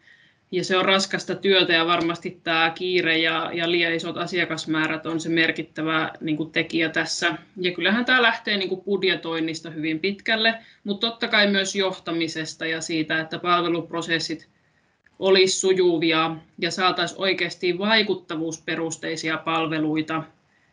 Ja 0.51 0.63
se 0.63 0.77
on 0.77 0.85
raskasta 0.85 1.35
työtä 1.35 1.73
ja 1.73 1.85
varmasti 1.85 2.39
tämä 2.43 2.71
kiire 2.75 3.17
ja, 3.17 3.51
ja 3.53 3.71
liian 3.71 3.93
isot 3.93 4.17
asiakasmäärät 4.17 5.05
on 5.05 5.19
se 5.19 5.29
merkittävä 5.29 6.11
niin 6.21 6.37
kuin 6.37 6.51
tekijä 6.51 6.89
tässä. 6.89 7.37
Ja 7.57 7.71
kyllähän 7.71 8.05
tämä 8.05 8.21
lähtee 8.21 8.57
niin 8.57 8.69
kuin 8.69 8.81
budjetoinnista 8.81 9.69
hyvin 9.69 9.99
pitkälle, 9.99 10.53
mutta 10.83 11.07
totta 11.07 11.27
kai 11.27 11.47
myös 11.51 11.75
johtamisesta 11.75 12.65
ja 12.65 12.81
siitä, 12.81 13.19
että 13.19 13.39
palveluprosessit 13.39 14.47
olisi 15.19 15.59
sujuvia 15.59 16.35
ja 16.57 16.71
saataisiin 16.71 17.21
oikeasti 17.21 17.77
vaikuttavuusperusteisia 17.77 19.37
palveluita 19.37 20.23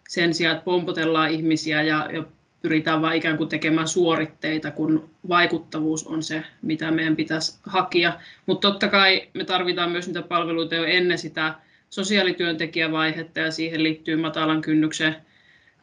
sen 0.08 0.34
sijaan, 0.34 0.56
että 0.56 0.64
pompotellaan 0.64 1.30
ihmisiä 1.30 1.82
ja, 1.82 2.08
ja 2.12 2.24
pyritään 2.62 3.02
vain 3.02 3.18
ikään 3.18 3.36
kuin 3.36 3.48
tekemään 3.48 3.88
suoritteita, 3.88 4.70
kun 4.70 5.10
vaikuttavuus 5.28 6.06
on 6.06 6.22
se, 6.22 6.44
mitä 6.62 6.90
meidän 6.90 7.16
pitäisi 7.16 7.58
hakea. 7.62 8.12
Mutta 8.46 8.70
totta 8.70 8.88
kai 8.88 9.28
me 9.34 9.44
tarvitaan 9.44 9.90
myös 9.90 10.06
niitä 10.06 10.22
palveluita 10.22 10.74
jo 10.74 10.84
ennen 10.84 11.18
sitä 11.18 11.54
sosiaalityöntekijävaihetta 11.90 13.40
ja 13.40 13.50
siihen 13.50 13.82
liittyy 13.82 14.16
matalan 14.16 14.60
kynnyksen 14.62 15.16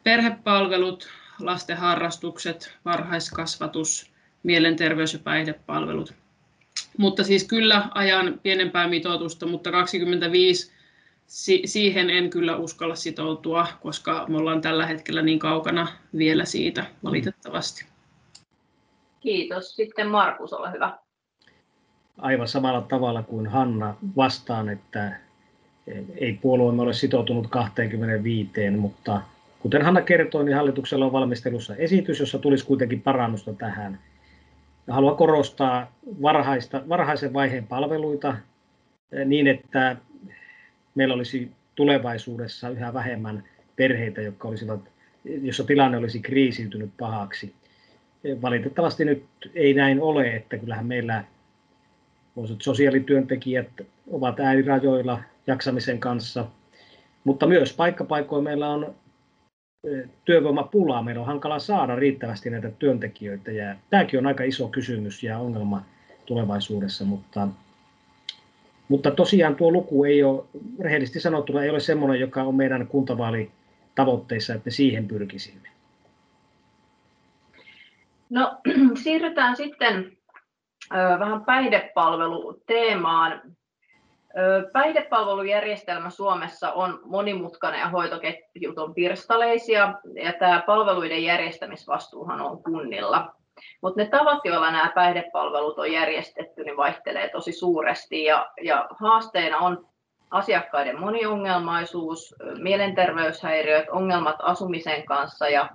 perhepalvelut, 0.04 1.08
lasten 1.40 1.76
harrastukset, 1.76 2.76
varhaiskasvatus, 2.84 4.12
mielenterveys- 4.42 5.12
ja 5.12 5.18
päihdepalvelut. 5.18 6.14
Mutta 6.96 7.24
siis 7.24 7.44
kyllä 7.44 7.88
ajan 7.94 8.40
pienempää 8.42 8.88
mitoitusta, 8.88 9.46
mutta 9.46 9.70
25 9.70 10.72
si- 11.28 11.62
siihen 11.64 12.10
en 12.10 12.30
kyllä 12.30 12.56
uskalla 12.56 12.94
sitoutua, 12.94 13.66
koska 13.80 14.26
me 14.28 14.36
ollaan 14.36 14.60
tällä 14.60 14.86
hetkellä 14.86 15.22
niin 15.22 15.38
kaukana 15.38 15.88
vielä 16.18 16.44
siitä 16.44 16.84
valitettavasti. 17.04 17.84
Kiitos. 19.20 19.76
Sitten 19.76 20.08
Markus, 20.08 20.52
ole 20.52 20.72
hyvä. 20.72 20.98
Aivan 22.18 22.48
samalla 22.48 22.80
tavalla 22.80 23.22
kuin 23.22 23.46
Hanna 23.46 23.94
vastaan, 24.16 24.68
että 24.68 25.16
ei 26.16 26.32
puolueemme 26.32 26.82
ole 26.82 26.92
sitoutunut 26.92 27.46
25, 27.46 28.70
mutta 28.70 29.20
kuten 29.60 29.82
Hanna 29.82 30.00
kertoi, 30.00 30.44
niin 30.44 30.56
hallituksella 30.56 31.06
on 31.06 31.12
valmistelussa 31.12 31.76
esitys, 31.76 32.20
jossa 32.20 32.38
tulisi 32.38 32.66
kuitenkin 32.66 33.02
parannusta 33.02 33.52
tähän. 33.52 33.98
haluan 34.88 35.16
korostaa 35.16 35.92
varhaista, 36.22 36.82
varhaisen 36.88 37.32
vaiheen 37.32 37.66
palveluita 37.66 38.36
niin, 39.24 39.46
että 39.46 39.96
meillä 40.98 41.14
olisi 41.14 41.50
tulevaisuudessa 41.74 42.68
yhä 42.68 42.94
vähemmän 42.94 43.44
perheitä, 43.76 44.20
jotka 44.20 44.48
olisivat, 44.48 44.80
jossa 45.24 45.64
tilanne 45.64 45.98
olisi 45.98 46.20
kriisiytynyt 46.20 46.90
pahaksi. 46.98 47.54
Valitettavasti 48.42 49.04
nyt 49.04 49.24
ei 49.54 49.74
näin 49.74 50.00
ole, 50.00 50.36
että 50.36 50.58
kyllähän 50.58 50.86
meillä 50.86 51.24
sosiaalityöntekijät 52.58 53.68
ovat 54.10 54.40
äärirajoilla 54.40 55.22
jaksamisen 55.46 56.00
kanssa, 56.00 56.46
mutta 57.24 57.46
myös 57.46 57.72
paikkapaikoin 57.72 58.44
meillä 58.44 58.68
on 58.68 58.94
työvoimapulaa, 60.24 61.02
meillä 61.02 61.20
on 61.20 61.26
hankala 61.26 61.58
saada 61.58 61.96
riittävästi 61.96 62.50
näitä 62.50 62.70
työntekijöitä 62.70 63.52
ja 63.52 63.74
tämäkin 63.90 64.18
on 64.18 64.26
aika 64.26 64.44
iso 64.44 64.68
kysymys 64.68 65.22
ja 65.22 65.38
ongelma 65.38 65.82
tulevaisuudessa, 66.26 67.04
mutta 67.04 67.48
mutta 68.88 69.10
tosiaan 69.10 69.56
tuo 69.56 69.72
luku 69.72 70.04
ei 70.04 70.22
ole, 70.22 70.44
rehellisesti 70.80 71.20
sanottuna, 71.20 71.62
ei 71.62 71.70
ole 71.70 71.80
semmoinen, 71.80 72.20
joka 72.20 72.42
on 72.42 72.54
meidän 72.54 72.86
kuntavaalitavoitteissa, 72.86 74.54
että 74.54 74.66
me 74.66 74.70
siihen 74.70 75.08
pyrkisimme. 75.08 75.68
No 78.30 78.60
siirrytään 79.02 79.56
sitten 79.56 80.18
vähän 81.18 81.44
päihdepalveluteemaan. 81.44 83.42
Päihdepalvelujärjestelmä 84.72 86.10
Suomessa 86.10 86.72
on 86.72 87.00
monimutkainen 87.04 87.80
ja 87.80 87.88
hoitoketjut 87.88 88.78
on 88.78 88.94
pirstaleisia 88.94 89.94
ja 90.22 90.32
tämä 90.32 90.62
palveluiden 90.66 91.22
järjestämisvastuuhan 91.22 92.40
on 92.40 92.62
kunnilla. 92.62 93.34
Mutta 93.82 94.02
ne 94.02 94.08
tavat, 94.08 94.44
joilla 94.44 94.70
nämä 94.70 94.92
päihdepalvelut 94.94 95.78
on 95.78 95.92
järjestetty, 95.92 96.64
niin 96.64 96.76
vaihtelee 96.76 97.28
tosi 97.28 97.52
suuresti 97.52 98.24
ja, 98.24 98.50
ja 98.62 98.88
haasteena 99.00 99.58
on 99.58 99.86
asiakkaiden 100.30 101.00
moniongelmaisuus, 101.00 102.34
mielenterveyshäiriöt, 102.62 103.88
ongelmat 103.88 104.36
asumisen 104.38 105.04
kanssa 105.04 105.48
ja 105.48 105.68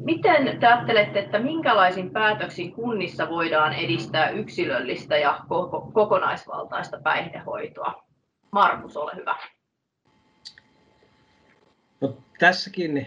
Miten 0.00 0.60
te 0.60 0.66
ajattelette, 0.66 1.18
että 1.18 1.38
minkälaisin 1.38 2.10
päätöksin 2.10 2.72
kunnissa 2.72 3.28
voidaan 3.28 3.72
edistää 3.72 4.30
yksilöllistä 4.30 5.16
ja 5.16 5.40
kokonaisvaltaista 5.92 7.00
päihdehoitoa? 7.02 8.04
Markus, 8.50 8.96
ole 8.96 9.12
hyvä. 9.16 9.36
No, 12.00 12.14
tässäkin 12.38 13.06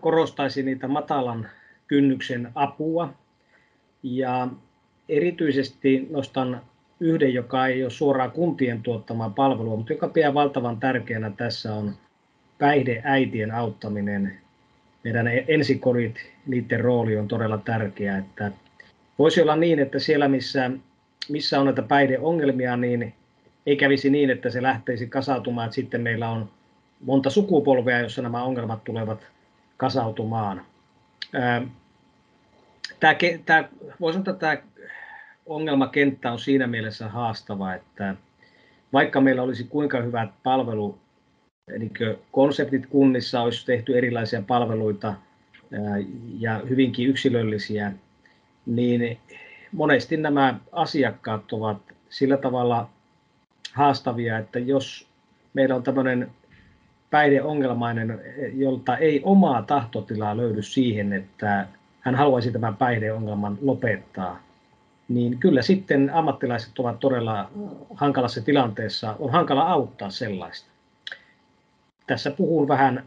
korostaisin 0.00 0.66
niitä 0.66 0.88
matalan 0.88 1.48
kynnyksen 1.92 2.48
apua 2.54 3.12
ja 4.02 4.48
erityisesti 5.08 6.06
nostan 6.10 6.60
yhden, 7.00 7.34
joka 7.34 7.66
ei 7.66 7.82
ole 7.82 7.90
suoraan 7.90 8.30
kuntien 8.30 8.82
tuottamaa 8.82 9.30
palvelua, 9.30 9.76
mutta 9.76 9.92
joka 9.92 10.08
pidän 10.08 10.34
valtavan 10.34 10.80
tärkeänä 10.80 11.30
tässä 11.30 11.74
on 11.74 11.94
päihdeäitien 12.58 13.54
auttaminen. 13.54 14.38
Meidän 15.04 15.26
ensikodit, 15.48 16.14
niiden 16.46 16.80
rooli 16.80 17.16
on 17.16 17.28
todella 17.28 17.58
tärkeä. 17.58 18.18
Että 18.18 18.52
voisi 19.18 19.42
olla 19.42 19.56
niin, 19.56 19.78
että 19.78 19.98
siellä 19.98 20.28
missä, 20.28 20.70
missä 21.28 21.60
on 21.60 21.66
näitä 21.66 21.82
päihdeongelmia, 21.82 22.76
niin 22.76 23.14
ei 23.66 23.76
kävisi 23.76 24.10
niin, 24.10 24.30
että 24.30 24.50
se 24.50 24.62
lähteisi 24.62 25.06
kasautumaan, 25.06 25.64
että 25.64 25.74
sitten 25.74 26.00
meillä 26.00 26.30
on 26.30 26.50
monta 27.00 27.30
sukupolvea, 27.30 28.00
jossa 28.00 28.22
nämä 28.22 28.42
ongelmat 28.42 28.84
tulevat 28.84 29.26
kasautumaan. 29.76 30.62
Tämä, 33.00 33.14
tämä, 33.44 33.68
voisi 34.00 34.18
sanoa, 34.18 34.32
että 34.32 34.46
tämä 34.46 34.56
ongelmakenttä 35.46 36.32
on 36.32 36.38
siinä 36.38 36.66
mielessä 36.66 37.08
haastava, 37.08 37.74
että 37.74 38.16
vaikka 38.92 39.20
meillä 39.20 39.42
olisi 39.42 39.64
kuinka 39.64 40.00
hyvät 40.00 40.30
palvelu, 40.42 40.98
eli 41.68 41.90
konseptit 42.32 42.86
kunnissa 42.86 43.40
olisi 43.40 43.66
tehty 43.66 43.98
erilaisia 43.98 44.42
palveluita 44.46 45.14
ja 46.38 46.60
hyvinkin 46.68 47.08
yksilöllisiä, 47.08 47.92
niin 48.66 49.18
monesti 49.72 50.16
nämä 50.16 50.58
asiakkaat 50.72 51.52
ovat 51.52 51.78
sillä 52.10 52.36
tavalla 52.36 52.90
haastavia, 53.72 54.38
että 54.38 54.58
jos 54.58 55.08
meillä 55.54 55.74
on 55.74 55.82
tämmöinen 55.82 56.30
päihdeongelmainen, 57.10 58.20
jolta 58.54 58.96
ei 58.96 59.20
omaa 59.24 59.62
tahtotilaa 59.62 60.36
löydy 60.36 60.62
siihen, 60.62 61.12
että 61.12 61.66
hän 62.02 62.14
haluaisi 62.14 62.52
tämän 62.52 62.76
päihdeongelman 62.76 63.58
lopettaa, 63.60 64.42
niin 65.08 65.38
kyllä 65.38 65.62
sitten 65.62 66.10
ammattilaiset 66.14 66.78
ovat 66.78 67.00
todella 67.00 67.50
hankalassa 67.94 68.40
tilanteessa. 68.40 69.16
On 69.18 69.32
hankala 69.32 69.62
auttaa 69.62 70.10
sellaista. 70.10 70.70
Tässä 72.06 72.30
puhun 72.30 72.68
vähän 72.68 73.04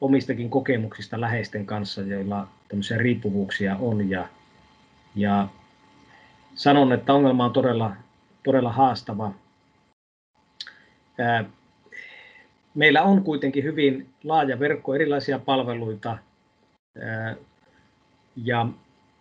omistakin 0.00 0.50
kokemuksista 0.50 1.20
läheisten 1.20 1.66
kanssa, 1.66 2.02
joilla 2.02 2.48
tämmöisiä 2.68 2.98
riippuvuuksia 2.98 3.76
on. 3.80 4.10
Ja, 4.10 4.28
ja 5.14 5.48
sanon, 6.54 6.92
että 6.92 7.12
ongelma 7.12 7.44
on 7.44 7.52
todella, 7.52 7.96
todella 8.42 8.72
haastava. 8.72 9.32
Meillä 12.74 13.02
on 13.02 13.24
kuitenkin 13.24 13.64
hyvin 13.64 14.14
laaja 14.24 14.58
verkko 14.58 14.94
erilaisia 14.94 15.38
palveluita. 15.38 16.18
Ja 18.36 18.66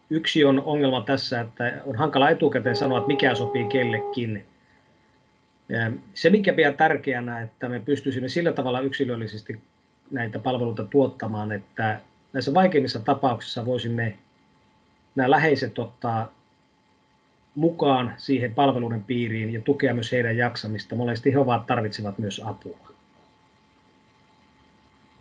yksi 0.09 0.45
on 0.45 0.63
ongelma 0.65 1.01
tässä, 1.01 1.41
että 1.41 1.81
on 1.85 1.95
hankala 1.95 2.29
etukäteen 2.29 2.75
sanoa, 2.75 2.97
että 2.97 3.07
mikä 3.07 3.35
sopii 3.35 3.65
kellekin. 3.65 4.45
Se, 6.13 6.29
mikä 6.29 6.53
pidän 6.53 6.77
tärkeänä, 6.77 7.41
että 7.41 7.69
me 7.69 7.79
pystyisimme 7.79 8.29
sillä 8.29 8.53
tavalla 8.53 8.79
yksilöllisesti 8.79 9.61
näitä 10.11 10.39
palveluita 10.39 10.85
tuottamaan, 10.85 11.51
että 11.51 11.99
näissä 12.33 12.53
vaikeimmissa 12.53 12.99
tapauksissa 12.99 13.65
voisimme 13.65 14.17
nämä 15.15 15.31
läheiset 15.31 15.79
ottaa 15.79 16.31
mukaan 17.55 18.13
siihen 18.17 18.55
palveluiden 18.55 19.03
piiriin 19.03 19.53
ja 19.53 19.61
tukea 19.61 19.93
myös 19.93 20.11
heidän 20.11 20.37
jaksamista. 20.37 20.95
Monesti 20.95 21.33
he 21.33 21.39
ovat 21.39 21.65
tarvitsevat 21.65 22.17
myös 22.17 22.41
apua. 22.45 22.91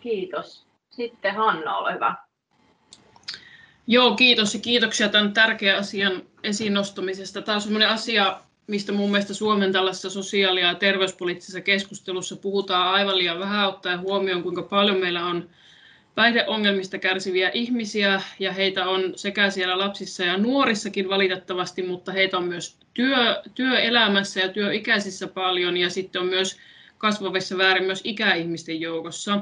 Kiitos. 0.00 0.66
Sitten 0.90 1.34
Hanna, 1.34 1.76
ole 1.76 1.94
hyvä. 1.94 2.14
Joo, 3.92 4.14
kiitos 4.14 4.54
ja 4.54 4.60
kiitoksia 4.60 5.08
tämän 5.08 5.32
tärkeän 5.32 5.78
asian 5.78 6.22
esiin 6.42 6.74
nostamisesta. 6.74 7.42
Tämä 7.42 7.56
on 7.56 7.62
sellainen 7.62 7.88
asia, 7.88 8.40
mistä 8.66 8.92
mun 8.92 9.10
mielestä 9.10 9.34
Suomen 9.34 9.72
tällaisessa 9.72 10.10
sosiaali- 10.10 10.60
ja 10.60 10.74
terveyspoliittisessa 10.74 11.60
keskustelussa 11.60 12.36
puhutaan 12.36 12.94
aivan 12.94 13.18
liian 13.18 13.38
vähän 13.38 13.68
ottaen 13.68 14.00
huomioon, 14.00 14.42
kuinka 14.42 14.62
paljon 14.62 14.96
meillä 14.96 15.26
on 15.26 15.50
päihdeongelmista 16.14 16.98
kärsiviä 16.98 17.50
ihmisiä 17.54 18.22
ja 18.38 18.52
heitä 18.52 18.88
on 18.88 19.12
sekä 19.16 19.50
siellä 19.50 19.78
lapsissa 19.78 20.24
ja 20.24 20.36
nuorissakin 20.36 21.08
valitettavasti, 21.08 21.82
mutta 21.82 22.12
heitä 22.12 22.38
on 22.38 22.44
myös 22.44 22.76
työ, 22.94 23.42
työelämässä 23.54 24.40
ja 24.40 24.48
työikäisissä 24.48 25.26
paljon 25.26 25.76
ja 25.76 25.90
sitten 25.90 26.22
on 26.22 26.28
myös 26.28 26.56
kasvavissa 26.98 27.58
väärin 27.58 27.84
myös 27.84 28.00
ikäihmisten 28.04 28.80
joukossa. 28.80 29.40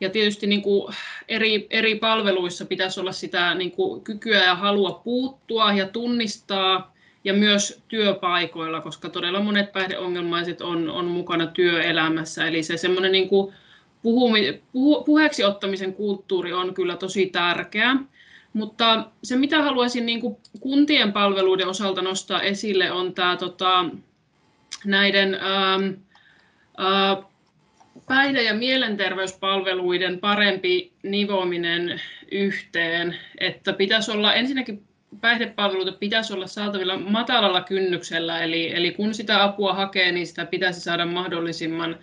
Ja 0.00 0.10
tietysti 0.10 0.46
niin 0.46 0.62
kuin 0.62 0.94
eri, 1.28 1.66
eri 1.70 1.94
palveluissa 1.94 2.64
pitäisi 2.64 3.00
olla 3.00 3.12
sitä 3.12 3.54
niin 3.54 3.72
kuin 3.72 4.04
kykyä 4.04 4.44
ja 4.44 4.54
halua 4.54 5.00
puuttua 5.04 5.72
ja 5.72 5.88
tunnistaa, 5.88 6.96
ja 7.26 7.32
myös 7.32 7.82
työpaikoilla, 7.88 8.80
koska 8.80 9.08
todella 9.08 9.40
monet 9.40 9.72
päihdeongelmaiset 9.72 10.60
on, 10.60 10.90
on 10.90 11.04
mukana 11.04 11.46
työelämässä. 11.46 12.46
Eli 12.46 12.62
se 12.62 12.76
semmoinen 12.76 13.12
niin 13.12 13.28
kuin 13.28 13.54
puhumi, 14.02 14.62
puhu, 14.72 15.04
puheeksi 15.04 15.44
ottamisen 15.44 15.94
kulttuuri 15.94 16.52
on 16.52 16.74
kyllä 16.74 16.96
tosi 16.96 17.26
tärkeä. 17.26 17.96
Mutta 18.52 19.06
se, 19.22 19.36
mitä 19.36 19.62
haluaisin 19.62 20.06
niin 20.06 20.20
kuin 20.20 20.36
kuntien 20.60 21.12
palveluiden 21.12 21.68
osalta 21.68 22.02
nostaa 22.02 22.42
esille, 22.42 22.92
on 22.92 23.14
tämä 23.14 23.36
tota, 23.36 23.84
näiden 24.84 25.34
ähm, 25.34 25.84
äh, 26.80 27.24
päihde- 28.08 28.42
ja 28.42 28.54
mielenterveyspalveluiden 28.54 30.18
parempi 30.18 30.92
nivominen 31.02 32.00
yhteen, 32.32 33.16
että 33.38 33.72
pitäisi 33.72 34.10
olla 34.10 34.34
ensinnäkin 34.34 34.82
päihdepalveluita 35.20 35.92
pitäisi 35.92 36.32
olla 36.32 36.46
saatavilla 36.46 36.96
matalalla 36.98 37.60
kynnyksellä, 37.60 38.42
eli, 38.42 38.72
eli 38.74 38.90
kun 38.90 39.14
sitä 39.14 39.44
apua 39.44 39.74
hakee, 39.74 40.12
niin 40.12 40.26
sitä 40.26 40.46
pitäisi 40.46 40.80
saada 40.80 41.06
mahdollisimman 41.06 41.98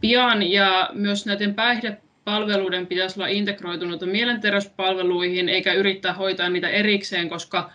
pian, 0.00 0.42
ja 0.42 0.90
myös 0.92 1.26
näiden 1.26 1.54
päihdepalveluiden 1.54 2.86
pitäisi 2.86 3.20
olla 3.20 3.28
integroituneita 3.28 4.06
mielenterveyspalveluihin, 4.06 5.48
eikä 5.48 5.72
yrittää 5.72 6.12
hoitaa 6.12 6.48
niitä 6.48 6.68
erikseen, 6.68 7.28
koska 7.28 7.70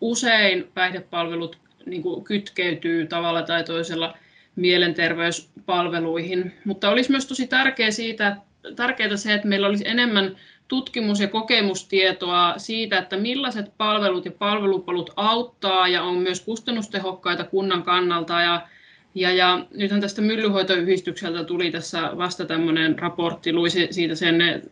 usein 0.00 0.70
päihdepalvelut 0.74 1.58
niin 1.86 2.02
kuin 2.02 2.24
kytkeytyy 2.24 3.06
tavalla 3.06 3.42
tai 3.42 3.64
toisella 3.64 4.16
mielenterveyspalveluihin. 4.56 6.52
Mutta 6.64 6.90
olisi 6.90 7.10
myös 7.10 7.26
tosi 7.26 7.46
tärkeää, 7.46 7.90
siitä, 7.90 8.36
tärkeää 8.76 9.16
se, 9.16 9.34
että 9.34 9.48
meillä 9.48 9.66
olisi 9.66 9.88
enemmän 9.88 10.36
tutkimus- 10.68 11.20
ja 11.20 11.28
kokemustietoa 11.28 12.54
siitä, 12.56 12.98
että 12.98 13.16
millaiset 13.16 13.72
palvelut 13.78 14.24
ja 14.24 14.30
palvelupolut 14.30 15.10
auttaa 15.16 15.88
ja 15.88 16.02
on 16.02 16.16
myös 16.16 16.40
kustannustehokkaita 16.40 17.44
kunnan 17.44 17.82
kannalta. 17.82 18.40
Ja, 18.40 18.68
ja, 19.14 19.32
ja 19.32 19.66
nythän 19.74 20.00
tästä 20.00 20.22
myllyhoitoyhdistykseltä 20.22 21.44
tuli 21.44 21.70
tässä 21.70 22.10
vasta 22.16 22.44
tämmöinen 22.44 22.98
raportti, 22.98 23.52
luisi 23.52 23.88
siitä 23.90 24.14
sen 24.14 24.62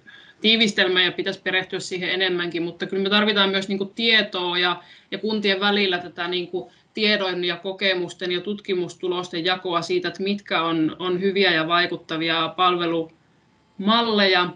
tiivistelmä 0.40 1.03
ja 1.03 1.12
pitäisi 1.12 1.40
perehtyä 1.42 1.81
siihen 1.81 2.11
enemmänkin, 2.11 2.62
mutta 2.62 2.87
kyllä 2.87 3.03
me 3.03 3.11
tarvitaan 3.11 3.51
myös 3.51 3.68
niin 3.68 3.94
tietoa 3.94 4.59
ja, 4.59 4.83
ja 5.11 5.18
kuntien 5.18 5.61
välillä 5.61 5.99
tätä 5.99 6.29
niin 6.29 6.49
kuin 6.49 6.70
tiedon 6.94 7.44
ja 7.44 7.57
kokemusten 7.57 8.33
ja 8.33 8.40
tutkimustulosten 8.40 9.44
jakoa 9.44 9.83
siitä, 9.83 10.09
että 10.09 10.22
mitkä 10.22 10.62
on, 10.62 10.96
on 10.98 11.20
hyviä 11.20 11.52
ja 11.52 11.68
vaikuttavia 11.68 12.54
palvelumalleja 12.57 14.50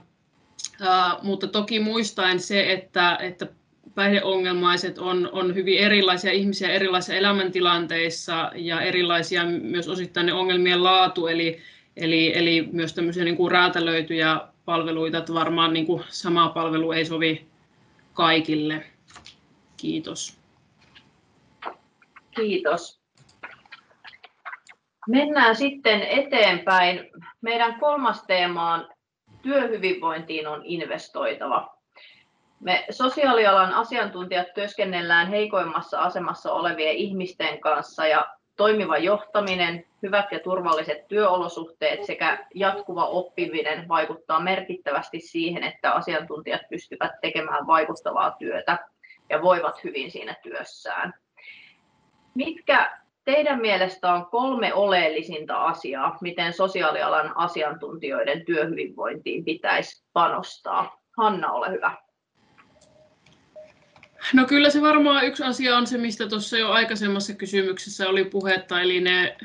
Uh, 0.81 1.25
mutta 1.25 1.47
toki 1.47 1.81
muistaen 1.81 2.41
se, 2.41 2.73
että, 2.73 3.17
että 3.21 3.47
päihdeongelmaiset 3.95 4.99
on, 4.99 5.29
on 5.33 5.55
hyvin 5.55 5.79
erilaisia 5.79 6.33
ihmisiä 6.33 6.69
erilaisissa 6.69 7.15
elämäntilanteissa 7.15 8.53
ja 8.55 8.81
erilaisia 8.81 9.45
myös 9.47 9.89
osittain 9.89 10.27
ne 10.27 10.33
ongelmien 10.33 10.85
laatu, 10.85 11.27
eli, 11.27 11.59
eli, 11.97 12.39
eli 12.39 12.69
myös 12.73 12.95
tämmöisiä 12.95 13.25
niin 13.25 13.37
kuin 13.37 13.53
räätälöityjä 13.53 14.41
palveluita, 14.65 15.19
että 15.19 15.35
varmaan 15.35 15.73
niin 15.73 15.87
kuin 15.87 16.05
sama 16.09 16.49
palvelu 16.49 16.93
ei 16.93 17.05
sovi 17.05 17.47
kaikille. 18.13 18.85
Kiitos. 19.77 20.38
Kiitos. 22.39 23.01
Mennään 25.09 25.57
sitten 25.57 26.03
eteenpäin. 26.03 27.11
Meidän 27.41 27.81
kolmas 27.81 28.23
teema 28.23 28.75
on 28.75 28.89
työhyvinvointiin 29.43 30.47
on 30.47 30.61
investoitava. 30.65 31.79
Me 32.61 32.85
sosiaalialan 32.91 33.75
asiantuntijat 33.75 34.55
työskennellään 34.55 35.29
heikoimmassa 35.29 36.01
asemassa 36.01 36.53
olevien 36.53 36.97
ihmisten 36.97 37.61
kanssa 37.61 38.07
ja 38.07 38.27
toimiva 38.57 38.99
johtaminen, 38.99 39.87
hyvät 40.03 40.33
ja 40.33 40.39
turvalliset 40.41 41.09
työolosuhteet 41.09 42.05
sekä 42.05 42.47
jatkuva 42.55 43.07
oppiminen 43.07 43.89
vaikuttaa 43.89 44.41
merkittävästi 44.41 45.21
siihen, 45.21 45.65
että 45.65 45.93
asiantuntijat 45.93 46.63
pystyvät 46.71 47.13
tekemään 47.21 47.67
vaikuttavaa 47.67 48.31
työtä 48.31 48.79
ja 49.31 49.43
voivat 49.43 49.85
hyvin 49.85 50.11
siinä 50.11 50.37
työssään. 50.43 51.15
Mitkä 52.39 52.99
teidän 53.25 53.61
mielestä 53.61 54.13
on 54.13 54.27
kolme 54.27 54.75
oleellisinta 54.75 55.57
asiaa, 55.65 56.19
miten 56.21 56.53
sosiaalialan 56.53 57.33
asiantuntijoiden 57.37 58.45
työhyvinvointiin 58.45 59.45
pitäisi 59.45 60.05
panostaa? 60.13 61.03
Hanna, 61.17 61.51
ole 61.51 61.71
hyvä. 61.71 61.97
No 64.33 64.45
kyllä 64.47 64.71
se 64.71 64.83
varmaan 64.83 65.27
yksi 65.27 65.43
asia 65.43 65.77
on 65.77 65.87
se, 65.87 65.99
mistä 65.99 66.29
tuossa 66.29 66.59
jo 66.59 66.71
aikaisemmassa 66.71 67.35
kysymyksessä 67.35 68.09
oli 68.09 68.25
puhetta, 68.25 68.81
eli 68.81 69.01
ne, 69.01 69.37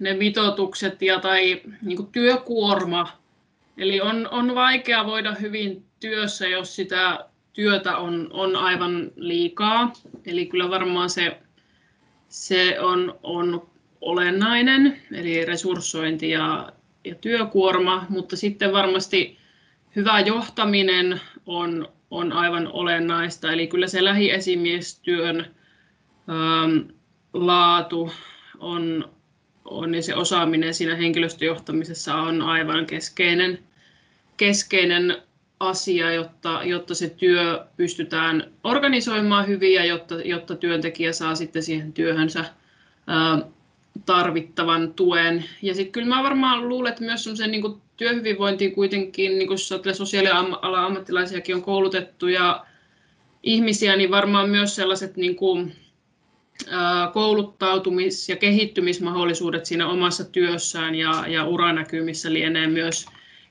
ne 0.00 0.14
mitoitukset 0.14 1.02
ja 1.02 1.20
tai 1.20 1.60
niin 1.82 2.12
työkuorma. 2.12 3.08
Eli 3.78 4.00
on, 4.00 4.28
on 4.30 4.54
vaikea 4.54 5.06
voida 5.06 5.34
hyvin 5.34 5.84
työssä, 6.00 6.48
jos 6.48 6.76
sitä 6.76 7.28
työtä 7.52 7.96
on, 7.96 8.28
on 8.32 8.56
aivan 8.56 9.10
liikaa. 9.16 9.92
Eli 10.26 10.46
kyllä 10.46 10.70
varmaan 10.70 11.10
se, 11.10 11.43
se 12.34 12.80
on, 12.80 13.18
on 13.22 13.66
olennainen, 14.00 15.02
eli 15.12 15.44
resurssointi 15.44 16.30
ja, 16.30 16.72
ja 17.04 17.14
työkuorma, 17.14 18.06
mutta 18.08 18.36
sitten 18.36 18.72
varmasti 18.72 19.38
hyvä 19.96 20.20
johtaminen 20.20 21.20
on, 21.46 21.88
on 22.10 22.32
aivan 22.32 22.68
olennaista. 22.72 23.52
Eli 23.52 23.66
kyllä 23.66 23.86
se 23.86 24.04
lähiesimiestyön 24.04 25.40
ähm, 26.28 26.90
laatu 27.32 28.12
on, 28.58 29.10
on 29.64 29.94
ja 29.94 30.02
se 30.02 30.14
osaaminen 30.14 30.74
siinä 30.74 30.96
henkilöstöjohtamisessa 30.96 32.14
on 32.14 32.42
aivan 32.42 32.86
keskeinen, 32.86 33.58
keskeinen 34.36 35.16
asia, 35.60 36.12
jotta, 36.12 36.60
jotta 36.64 36.94
se 36.94 37.08
työ 37.08 37.66
pystytään 37.76 38.50
organisoimaan 38.64 39.46
hyvin 39.46 39.74
ja 39.74 39.84
jotta, 39.84 40.14
jotta 40.14 40.56
työntekijä 40.56 41.12
saa 41.12 41.34
sitten 41.34 41.62
siihen 41.62 41.92
työhönsä 41.92 42.44
ää, 43.06 43.38
tarvittavan 44.06 44.94
tuen. 44.94 45.44
Ja 45.62 45.74
sitten 45.74 45.92
kyllä 45.92 46.16
mä 46.16 46.22
varmaan 46.22 46.68
luulen, 46.68 46.90
että 46.92 47.04
myös 47.04 47.24
semmoisen 47.24 47.50
niin 47.50 47.80
työhyvinvointiin 47.96 48.74
kuitenkin, 48.74 49.38
niin 49.38 49.48
kuin 49.48 49.58
sosiaalialan 49.92 50.58
ammattilaisiakin 50.84 51.54
on 51.54 51.62
koulutettu 51.62 52.28
ja 52.28 52.66
ihmisiä, 53.42 53.96
niin 53.96 54.10
varmaan 54.10 54.50
myös 54.50 54.76
sellaiset 54.76 55.16
niin 55.16 55.36
kuin, 55.36 55.76
kouluttautumis- 57.12 58.28
ja 58.28 58.36
kehittymismahdollisuudet 58.36 59.66
siinä 59.66 59.88
omassa 59.88 60.24
työssään 60.24 60.94
ja, 60.94 61.24
ja 61.28 61.44
uranäkymissä 61.44 62.32
lienee 62.32 62.66
myös 62.66 63.06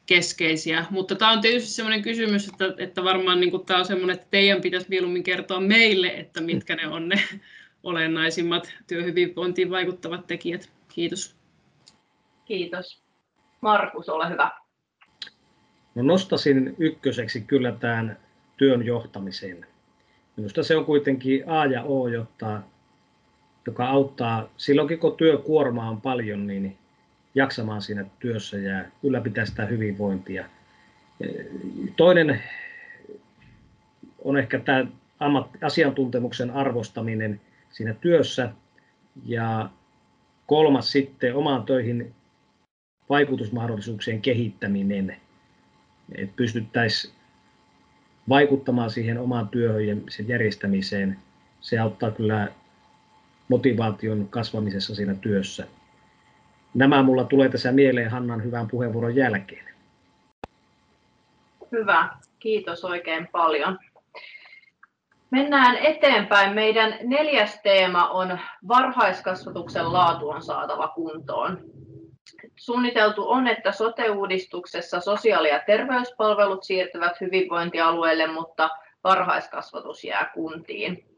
keskeisiä. 0.06 0.86
Mutta 0.90 1.16
tämä 1.16 1.32
on 1.32 1.42
tietysti 1.42 1.70
sellainen 1.70 2.02
kysymys, 2.02 2.48
että, 2.48 2.74
että 2.78 3.04
varmaan 3.04 3.40
niin 3.40 3.52
kuin 3.52 3.66
tämä 3.66 3.80
on 3.80 3.86
sellainen, 3.86 4.14
että 4.14 4.28
teidän 4.32 4.62
pitäisi 4.62 4.90
mieluummin 4.90 5.24
kertoa 5.24 5.60
meille, 5.60 6.08
että 6.08 6.42
mitkä 6.42 6.76
ne 6.76 6.88
on 6.88 7.10
ne 7.10 7.16
olennaisimmat 7.84 8.74
työhyvinvointiin 8.88 9.70
vaikuttavat 9.70 10.28
tekijät. 10.28 10.70
Kiitos. 10.90 11.36
Kiitos. 12.46 13.04
Markus, 13.62 14.10
ole 14.10 14.30
hyvä. 14.30 14.52
No 15.96 16.04
nostasin 16.04 16.76
ykköseksi 16.78 17.42
kyllä 17.42 17.72
tämän 17.72 18.20
työn 18.58 18.86
johtamisen. 18.86 19.66
Minusta 20.36 20.64
se 20.64 20.76
on 20.78 20.86
kuitenkin 20.86 21.50
A 21.50 21.66
ja 21.66 21.84
O, 21.84 22.08
jotta, 22.08 22.62
joka 23.68 23.86
auttaa 23.86 24.50
silloinkin, 24.58 25.00
kun 25.00 25.18
työkuorma 25.18 25.90
on 25.90 26.02
paljon, 26.02 26.48
niin 26.48 26.78
jaksamaan 27.36 27.82
siinä 27.82 28.06
työssä 28.20 28.58
ja 28.58 28.86
ylläpitää 29.04 29.46
sitä 29.46 29.66
hyvinvointia. 29.66 30.46
Toinen 31.98 32.42
on 34.24 34.38
ehkä 34.38 34.60
tämä 34.60 34.86
asiantuntemuksen 35.62 36.52
arvostaminen 36.52 37.42
siinä 37.72 37.94
työssä 37.94 38.52
ja 39.26 39.70
kolmas 40.48 40.92
sitten 40.92 41.36
omaan 41.36 41.64
töihin 41.64 42.14
vaikutusmahdollisuuksien 43.10 44.22
kehittäminen, 44.22 45.18
että 46.16 46.36
pystyttäisiin 46.36 47.14
vaikuttamaan 48.30 48.90
siihen 48.90 49.20
omaan 49.20 49.48
työhön 49.48 49.88
ja 49.88 49.96
sen 50.10 50.28
järjestämiseen. 50.28 51.20
Se 51.62 51.80
auttaa 51.80 52.12
kyllä 52.12 52.48
motivaation 53.50 54.28
kasvamisessa 54.30 54.96
siinä 54.96 55.16
työssä. 55.16 55.68
Nämä 56.74 57.04
mulla 57.04 57.24
tulee 57.24 57.50
tässä 57.50 57.72
mieleen 57.72 58.10
Hannan 58.10 58.44
hyvän 58.44 58.68
puheenvuoron 58.68 59.16
jälkeen. 59.16 59.66
Hyvä, 61.72 62.10
kiitos 62.40 62.86
oikein 62.86 63.28
paljon. 63.32 63.80
Mennään 65.32 65.76
eteenpäin. 65.78 66.54
Meidän 66.54 66.96
neljäs 67.04 67.60
teema 67.64 68.10
on 68.10 68.40
varhaiskasvatuksen 68.68 69.94
laatu 69.94 70.30
on 70.30 70.42
saatava 70.42 70.88
kuntoon. 70.88 71.60
Suunniteltu 72.56 73.30
on, 73.30 73.48
että 73.48 73.72
sote-uudistuksessa 73.72 75.00
sosiaali- 75.00 75.50
ja 75.50 75.60
terveyspalvelut 75.66 76.64
siirtyvät 76.64 77.22
hyvinvointialueelle, 77.22 78.28
mutta 78.28 78.70
varhaiskasvatus 79.04 80.04
jää 80.04 80.32
kuntiin. 80.34 81.13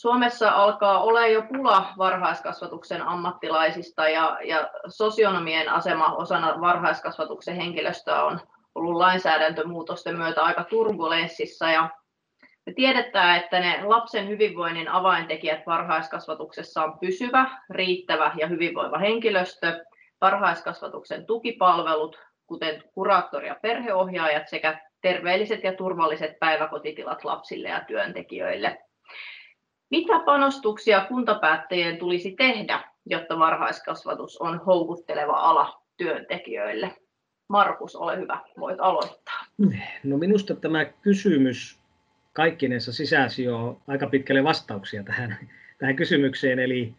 Suomessa 0.00 0.50
alkaa 0.50 1.02
olla 1.02 1.26
jo 1.26 1.42
pula 1.42 1.92
varhaiskasvatuksen 1.98 3.02
ammattilaisista 3.02 4.08
ja, 4.08 4.38
ja 4.44 4.70
sosionomien 4.88 5.68
asema 5.68 6.16
osana 6.16 6.60
varhaiskasvatuksen 6.60 7.56
henkilöstöä 7.56 8.24
on 8.24 8.40
ollut 8.74 8.96
lainsäädäntömuutosten 8.96 10.18
myötä 10.18 10.42
aika 10.42 10.64
turbulenssissa 10.64 11.70
ja 11.70 11.88
me 12.66 12.72
tiedetään, 12.72 13.36
että 13.36 13.60
ne 13.60 13.80
lapsen 13.84 14.28
hyvinvoinnin 14.28 14.88
avaintekijät 14.88 15.66
varhaiskasvatuksessa 15.66 16.84
on 16.84 16.98
pysyvä, 16.98 17.50
riittävä 17.70 18.32
ja 18.36 18.46
hyvinvoiva 18.46 18.98
henkilöstö, 18.98 19.84
varhaiskasvatuksen 20.20 21.26
tukipalvelut, 21.26 22.18
kuten 22.46 22.82
kuraattori- 22.94 23.46
ja 23.46 23.56
perheohjaajat 23.62 24.48
sekä 24.48 24.80
terveelliset 25.00 25.64
ja 25.64 25.72
turvalliset 25.72 26.38
päiväkotitilat 26.38 27.24
lapsille 27.24 27.68
ja 27.68 27.80
työntekijöille. 27.86 28.78
Mitä 29.90 30.18
panostuksia 30.18 31.04
kuntapäättäjien 31.08 31.96
tulisi 31.96 32.34
tehdä, 32.38 32.84
jotta 33.06 33.38
varhaiskasvatus 33.38 34.36
on 34.40 34.60
houkutteleva 34.66 35.32
ala 35.32 35.82
työntekijöille? 35.96 36.96
Markus, 37.48 37.96
ole 37.96 38.16
hyvä, 38.18 38.40
voit 38.58 38.80
aloittaa. 38.80 39.44
No 40.04 40.18
minusta 40.18 40.54
tämä 40.54 40.84
kysymys 40.84 41.80
kaikkinensa 42.32 42.92
sisälsi 42.92 43.44
jo 43.44 43.80
aika 43.86 44.06
pitkälle 44.06 44.44
vastauksia 44.44 45.02
tähän, 45.02 45.38
tähän 45.78 45.96
kysymykseen. 45.96 46.58
Eli 46.58 46.94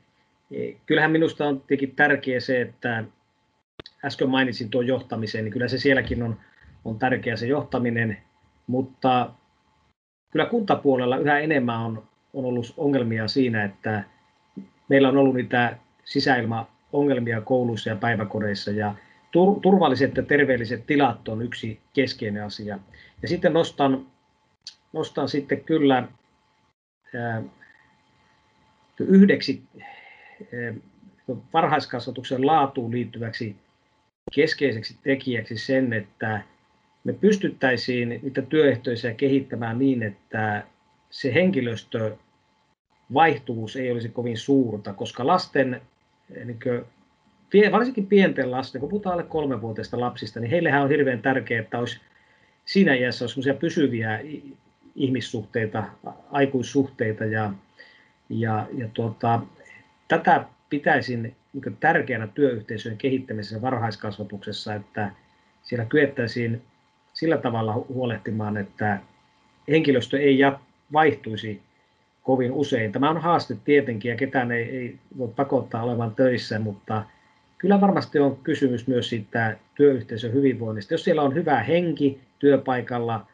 e, 0.51 0.71
kyllähän 0.85 1.11
minusta 1.11 1.47
on 1.47 1.61
tietenkin 1.61 1.95
tärkeä 1.95 2.39
se, 2.39 2.61
että 2.61 3.03
äsken 4.05 4.29
mainitsin 4.29 4.69
tuon 4.69 4.87
johtamisen, 4.87 5.43
niin 5.43 5.53
kyllä 5.53 5.67
se 5.67 5.77
sielläkin 5.77 6.23
on, 6.23 6.39
on 6.85 6.99
tärkeä 6.99 7.35
se 7.35 7.47
johtaminen, 7.47 8.17
mutta 8.67 9.29
kyllä 10.31 10.45
kuntapuolella 10.45 11.17
yhä 11.17 11.39
enemmän 11.39 11.79
on, 11.79 12.10
on 12.33 12.45
ollut 12.45 12.73
ongelmia 12.77 13.27
siinä, 13.27 13.63
että 13.63 14.03
meillä 14.89 15.09
on 15.09 15.17
ollut 15.17 15.35
niitä 15.35 15.77
sisäilmaongelmia 16.03 17.41
kouluissa 17.41 17.89
ja 17.89 17.95
päiväkodeissa 17.95 18.71
ja 18.71 18.95
turvalliset 19.61 20.17
ja 20.17 20.23
terveelliset 20.23 20.85
tilat 20.87 21.27
on 21.27 21.41
yksi 21.41 21.79
keskeinen 21.93 22.43
asia. 22.43 22.79
Ja 23.21 23.27
sitten 23.27 23.53
nostan 23.53 24.05
nostan 24.93 25.29
sitten 25.29 25.63
kyllä 25.63 26.07
yhdeksi 28.99 29.63
varhaiskasvatuksen 31.53 32.47
laatuun 32.47 32.91
liittyväksi 32.91 33.55
keskeiseksi 34.35 34.97
tekijäksi 35.03 35.57
sen, 35.57 35.93
että 35.93 36.41
me 37.03 37.13
pystyttäisiin 37.13 38.09
niitä 38.09 38.41
työehtoisia 38.41 39.13
kehittämään 39.13 39.79
niin, 39.79 40.03
että 40.03 40.63
se 41.11 41.33
henkilöstö 41.33 42.15
vaihtuvuus 43.13 43.75
ei 43.75 43.91
olisi 43.91 44.09
kovin 44.09 44.37
suurta, 44.37 44.93
koska 44.93 45.27
lasten, 45.27 45.81
niin 46.45 46.59
kuin, 46.63 47.71
varsinkin 47.71 48.07
pienten 48.07 48.51
lasten, 48.51 48.81
kun 48.81 48.89
puhutaan 48.89 49.13
alle 49.13 49.23
kolmevuotiaista 49.23 49.99
lapsista, 49.99 50.39
niin 50.39 50.51
heillehän 50.51 50.83
on 50.83 50.89
hirveän 50.89 51.21
tärkeää, 51.21 51.61
että 51.61 51.79
olisi 51.79 51.99
siinä 52.65 52.93
iässä 52.93 53.25
olisi 53.25 53.53
pysyviä 53.53 54.19
ihmissuhteita, 54.95 55.83
aikuissuhteita 56.31 57.25
ja, 57.25 57.53
ja, 58.29 58.67
ja 58.77 58.87
tuota, 58.93 59.41
tätä 60.07 60.45
pitäisin 60.69 61.35
niin 61.53 61.77
tärkeänä 61.79 62.27
työyhteisöjen 62.27 62.97
kehittämisessä 62.97 63.61
varhaiskasvatuksessa, 63.61 64.73
että 64.73 65.11
siellä 65.63 65.85
kyettäisiin 65.85 66.61
sillä 67.13 67.37
tavalla 67.37 67.73
huolehtimaan, 67.73 68.57
että 68.57 68.99
henkilöstö 69.69 70.19
ei 70.19 70.39
vaihtuisi 70.93 71.61
kovin 72.23 72.51
usein. 72.51 72.91
Tämä 72.91 73.09
on 73.09 73.21
haaste 73.21 73.57
tietenkin 73.63 74.09
ja 74.09 74.17
ketään 74.17 74.51
ei, 74.51 74.63
ei 74.63 74.95
voi 75.17 75.27
pakottaa 75.35 75.83
olevan 75.83 76.15
töissä, 76.15 76.59
mutta 76.59 77.03
kyllä 77.57 77.81
varmasti 77.81 78.19
on 78.19 78.37
kysymys 78.37 78.87
myös 78.87 79.09
siitä 79.09 79.57
työyhteisön 79.75 80.33
hyvinvoinnista. 80.33 80.93
Jos 80.93 81.03
siellä 81.03 81.21
on 81.21 81.35
hyvä 81.35 81.63
henki 81.63 82.21
työpaikalla 82.39 83.27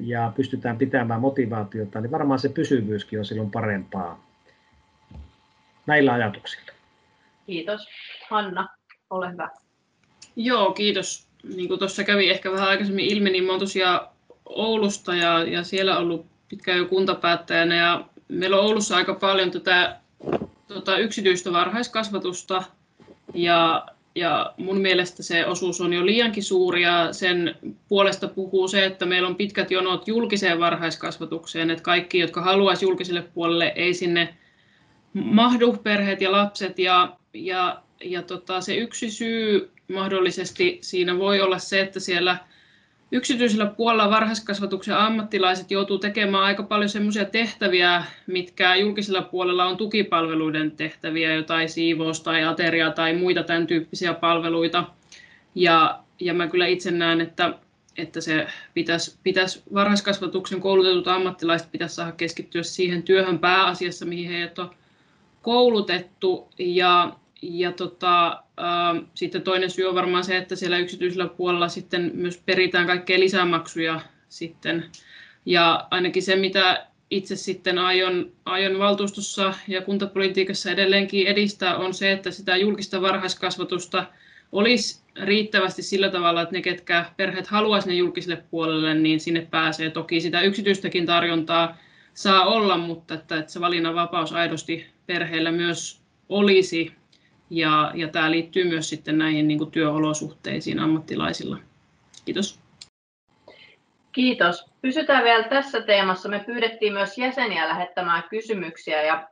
ja 0.00 0.32
pystytään 0.36 0.78
pitämään 0.78 1.20
motivaatiota, 1.20 2.00
niin 2.00 2.10
varmaan 2.10 2.38
se 2.38 2.48
pysyvyyskin 2.48 3.18
on 3.18 3.24
silloin 3.24 3.50
parempaa. 3.50 4.24
Näillä 5.86 6.12
ajatuksilla. 6.12 6.72
Kiitos. 7.46 7.88
Hanna, 8.30 8.68
ole 9.10 9.32
hyvä. 9.32 9.48
Joo, 10.36 10.72
kiitos. 10.72 11.28
Niin 11.56 11.68
kuin 11.68 11.78
tuossa 11.78 12.04
kävi 12.04 12.30
ehkä 12.30 12.52
vähän 12.52 12.68
aikaisemmin 12.68 13.04
ilmi, 13.04 13.30
niin 13.30 13.44
mä 13.44 13.58
tosiaan 13.58 14.08
Oulusta 14.44 15.14
ja, 15.14 15.44
ja 15.44 15.64
siellä 15.64 15.98
ollut 15.98 16.26
pitkään 16.52 16.78
jo 16.78 16.86
kuntapäättäjänä 16.86 17.74
ja 17.74 18.04
meillä 18.28 18.58
on 18.58 18.64
Oulussa 18.64 18.96
aika 18.96 19.14
paljon 19.14 19.50
tätä 19.50 19.96
tota, 20.68 20.98
yksityistä 20.98 21.52
varhaiskasvatusta 21.52 22.62
ja, 23.34 23.86
ja 24.14 24.54
mun 24.56 24.80
mielestä 24.80 25.22
se 25.22 25.46
osuus 25.46 25.80
on 25.80 25.92
jo 25.92 26.06
liiankin 26.06 26.42
suuri 26.42 26.82
ja 26.82 27.12
sen 27.12 27.54
puolesta 27.88 28.28
puhuu 28.28 28.68
se, 28.68 28.84
että 28.84 29.06
meillä 29.06 29.28
on 29.28 29.36
pitkät 29.36 29.70
jonot 29.70 30.08
julkiseen 30.08 30.60
varhaiskasvatukseen, 30.60 31.70
että 31.70 31.82
kaikki, 31.82 32.18
jotka 32.18 32.42
haluaisi 32.42 32.84
julkiselle 32.84 33.22
puolelle, 33.34 33.72
ei 33.76 33.94
sinne 33.94 34.34
mahdu 35.12 35.72
perheet 35.72 36.20
ja 36.20 36.32
lapset 36.32 36.78
ja, 36.78 37.16
ja, 37.34 37.82
ja 38.04 38.22
tota, 38.22 38.60
se 38.60 38.76
yksi 38.76 39.10
syy 39.10 39.70
mahdollisesti 39.92 40.78
siinä 40.82 41.18
voi 41.18 41.40
olla 41.40 41.58
se, 41.58 41.80
että 41.80 42.00
siellä– 42.00 42.36
yksityisellä 43.12 43.66
puolella 43.66 44.10
varhaiskasvatuksen 44.10 44.96
ammattilaiset 44.96 45.70
joutuu 45.70 45.98
tekemään 45.98 46.44
aika 46.44 46.62
paljon 46.62 46.88
sellaisia 46.88 47.24
tehtäviä, 47.24 48.04
mitkä 48.26 48.74
julkisella 48.76 49.22
puolella 49.22 49.64
on 49.64 49.76
tukipalveluiden 49.76 50.70
tehtäviä, 50.70 51.34
jotain 51.34 51.68
siivous 51.68 52.20
tai 52.20 52.44
ateria 52.44 52.90
tai 52.90 53.14
muita 53.14 53.42
tämän 53.42 53.66
tyyppisiä 53.66 54.14
palveluita. 54.14 54.84
Ja, 55.54 55.98
ja 56.20 56.34
mä 56.34 56.46
kyllä 56.46 56.66
itse 56.66 56.90
näen, 56.90 57.20
että, 57.20 57.54
että 57.98 58.20
se 58.20 58.46
pitäisi, 58.74 59.18
pitäisi 59.22 59.62
varhaiskasvatuksen 59.74 60.60
koulutetut 60.60 61.08
ammattilaiset 61.08 61.72
pitäisi 61.72 61.94
saada 61.94 62.12
keskittyä 62.12 62.62
siihen 62.62 63.02
työhön 63.02 63.38
pääasiassa, 63.38 64.06
mihin 64.06 64.30
heidät 64.30 64.58
on 64.58 64.70
koulutettu. 65.42 66.48
Ja, 66.58 67.16
ja 67.42 67.72
tota, 67.72 68.26
äh, 68.28 69.04
sitten 69.14 69.42
toinen 69.42 69.70
syy 69.70 69.86
on 69.86 69.94
varmaan 69.94 70.24
se, 70.24 70.36
että 70.36 70.56
siellä 70.56 70.78
yksityisellä 70.78 71.28
puolella 71.28 71.68
sitten 71.68 72.10
myös 72.14 72.42
peritään 72.46 72.86
kaikkea 72.86 73.20
lisämaksuja 73.20 74.00
sitten. 74.28 74.84
Ja 75.46 75.86
ainakin 75.90 76.22
se, 76.22 76.36
mitä 76.36 76.86
itse 77.10 77.36
sitten 77.36 77.78
aion, 77.78 78.32
aion 78.44 78.78
valtuustossa 78.78 79.54
ja 79.68 79.82
kuntapolitiikassa 79.82 80.70
edelleenkin 80.70 81.26
edistää, 81.26 81.76
on 81.76 81.94
se, 81.94 82.12
että 82.12 82.30
sitä 82.30 82.56
julkista 82.56 83.02
varhaiskasvatusta 83.02 84.06
olisi 84.52 85.02
riittävästi 85.22 85.82
sillä 85.82 86.10
tavalla, 86.10 86.42
että 86.42 86.52
ne, 86.52 86.62
ketkä 86.62 87.04
perheet 87.16 87.46
haluaisivat 87.46 87.92
ne 87.92 87.98
julkiselle 87.98 88.42
puolelle, 88.50 88.94
niin 88.94 89.20
sinne 89.20 89.48
pääsee. 89.50 89.90
Toki 89.90 90.20
sitä 90.20 90.42
yksityistäkin 90.42 91.06
tarjontaa 91.06 91.76
saa 92.14 92.44
olla, 92.44 92.78
mutta 92.78 93.14
että, 93.14 93.36
että 93.36 93.52
se 93.52 93.60
valinnanvapaus 93.60 94.32
aidosti 94.32 94.86
perheillä 95.06 95.52
myös 95.52 96.02
olisi 96.28 96.92
ja, 97.52 97.92
ja 97.94 98.08
tämä 98.08 98.30
liittyy 98.30 98.64
myös 98.64 98.88
sitten 98.88 99.18
näihin 99.18 99.48
niin 99.48 99.58
kuin 99.58 99.70
työolosuhteisiin 99.70 100.78
ammattilaisilla. 100.78 101.58
Kiitos. 102.24 102.60
Kiitos. 104.12 104.64
Pysytään 104.82 105.24
vielä 105.24 105.42
tässä 105.42 105.80
teemassa. 105.80 106.28
Me 106.28 106.44
pyydettiin 106.46 106.92
myös 106.92 107.18
jäseniä 107.18 107.68
lähettämään 107.68 108.22
kysymyksiä 108.30 109.02
ja 109.02 109.28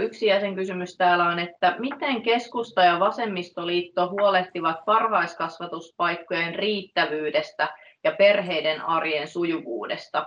Yksi 0.00 0.26
jäsenkysymys 0.26 0.96
täällä 0.96 1.24
on, 1.28 1.38
että 1.38 1.76
miten 1.78 2.22
keskusta 2.22 2.82
ja 2.82 3.00
vasemmistoliitto 3.00 4.08
huolehtivat 4.08 4.76
varhaiskasvatuspaikkojen 4.86 6.54
riittävyydestä 6.54 7.68
ja 8.04 8.12
perheiden 8.12 8.80
arjen 8.80 9.28
sujuvuudesta? 9.28 10.26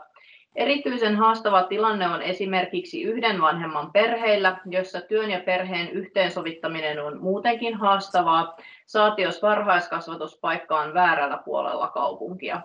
Erityisen 0.55 1.15
haastava 1.15 1.63
tilanne 1.63 2.07
on 2.07 2.21
esimerkiksi 2.21 3.01
yhden 3.01 3.41
vanhemman 3.41 3.91
perheillä, 3.91 4.57
jossa 4.65 5.01
työn 5.01 5.31
ja 5.31 5.39
perheen 5.39 5.89
yhteensovittaminen 5.89 7.03
on 7.03 7.21
muutenkin 7.21 7.75
haastavaa, 7.75 8.57
saati 8.85 9.21
jos 9.21 9.41
varhaiskasvatuspaikka 9.41 10.79
on 10.79 10.93
väärällä 10.93 11.37
puolella 11.45 11.87
kaupunkia. 11.87 12.61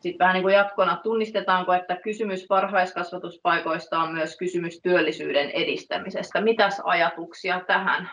Sitten 0.00 0.18
vähän 0.18 0.34
niin 0.34 0.42
kuin 0.42 0.54
jatkona, 0.54 0.96
tunnistetaanko, 0.96 1.72
että 1.72 1.96
kysymys 1.96 2.46
varhaiskasvatuspaikoista 2.50 3.98
on 3.98 4.12
myös 4.12 4.36
kysymys 4.36 4.80
työllisyyden 4.80 5.50
edistämisestä. 5.50 6.40
Mitäs 6.40 6.80
ajatuksia 6.84 7.60
tähän, 7.66 8.10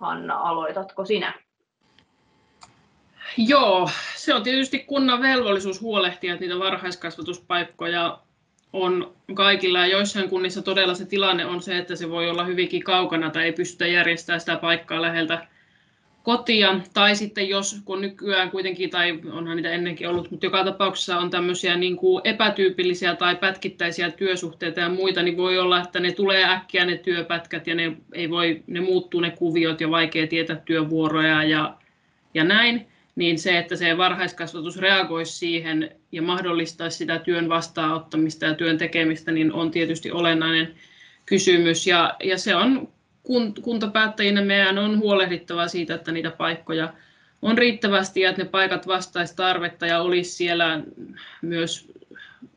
Hanna, 0.00 0.36
aloitatko 0.36 1.04
sinä? 1.04 1.47
Joo, 3.36 3.90
se 4.16 4.34
on 4.34 4.42
tietysti 4.42 4.78
kunnan 4.78 5.22
velvollisuus 5.22 5.80
huolehtia, 5.80 6.32
että 6.32 6.44
niitä 6.44 6.58
varhaiskasvatuspaikkoja 6.58 8.18
on 8.72 9.14
kaikilla 9.34 9.78
ja 9.78 9.86
joissain 9.86 10.28
kunnissa 10.28 10.62
todella 10.62 10.94
se 10.94 11.04
tilanne 11.04 11.46
on 11.46 11.62
se, 11.62 11.78
että 11.78 11.96
se 11.96 12.10
voi 12.10 12.30
olla 12.30 12.44
hyvinkin 12.44 12.82
kaukana 12.82 13.30
tai 13.30 13.44
ei 13.44 13.52
pystytä 13.52 13.86
järjestämään 13.86 14.40
sitä 14.40 14.56
paikkaa 14.56 15.02
läheltä 15.02 15.46
kotia. 16.22 16.80
Tai 16.94 17.16
sitten 17.16 17.48
jos, 17.48 17.76
kun 17.84 18.00
nykyään 18.00 18.50
kuitenkin, 18.50 18.90
tai 18.90 19.20
onhan 19.32 19.56
niitä 19.56 19.70
ennenkin 19.70 20.08
ollut, 20.08 20.30
mutta 20.30 20.46
joka 20.46 20.64
tapauksessa 20.64 21.18
on 21.18 21.30
tämmöisiä 21.30 21.76
niin 21.76 21.96
kuin 21.96 22.20
epätyypillisiä 22.24 23.16
tai 23.16 23.36
pätkittäisiä 23.36 24.10
työsuhteita 24.10 24.80
ja 24.80 24.88
muita, 24.88 25.22
niin 25.22 25.36
voi 25.36 25.58
olla, 25.58 25.80
että 25.80 26.00
ne 26.00 26.12
tulee 26.12 26.44
äkkiä 26.44 26.84
ne 26.84 26.96
työpätkät 26.96 27.66
ja 27.66 27.74
ne, 27.74 27.96
ei 28.12 28.30
voi, 28.30 28.62
ne 28.66 28.80
muuttuu 28.80 29.20
ne 29.20 29.30
kuviot 29.30 29.80
ja 29.80 29.90
vaikea 29.90 30.26
tietää 30.26 30.56
työvuoroja 30.56 31.44
ja, 31.44 31.74
ja 32.34 32.44
näin 32.44 32.86
niin 33.18 33.38
se, 33.38 33.58
että 33.58 33.76
se 33.76 33.96
varhaiskasvatus 33.96 34.78
reagoisi 34.78 35.32
siihen 35.32 35.90
ja 36.12 36.22
mahdollistaisi 36.22 36.96
sitä 36.98 37.18
työn 37.18 37.48
vastaanottamista 37.48 38.44
ja 38.44 38.54
työn 38.54 38.78
tekemistä, 38.78 39.32
niin 39.32 39.52
on 39.52 39.70
tietysti 39.70 40.12
olennainen 40.12 40.74
kysymys. 41.26 41.86
Ja, 41.86 42.14
ja 42.24 42.38
se 42.38 42.56
on 42.56 42.88
kuntapäättäjinä 43.62 44.42
meidän 44.42 44.78
on 44.78 44.98
huolehdittava 44.98 45.68
siitä, 45.68 45.94
että 45.94 46.12
niitä 46.12 46.30
paikkoja 46.30 46.92
on 47.42 47.58
riittävästi 47.58 48.20
ja 48.20 48.30
että 48.30 48.42
ne 48.42 48.48
paikat 48.48 48.86
vastaisi 48.86 49.36
tarvetta 49.36 49.86
ja 49.86 50.00
olisi 50.00 50.30
siellä 50.30 50.80
myös 51.42 51.92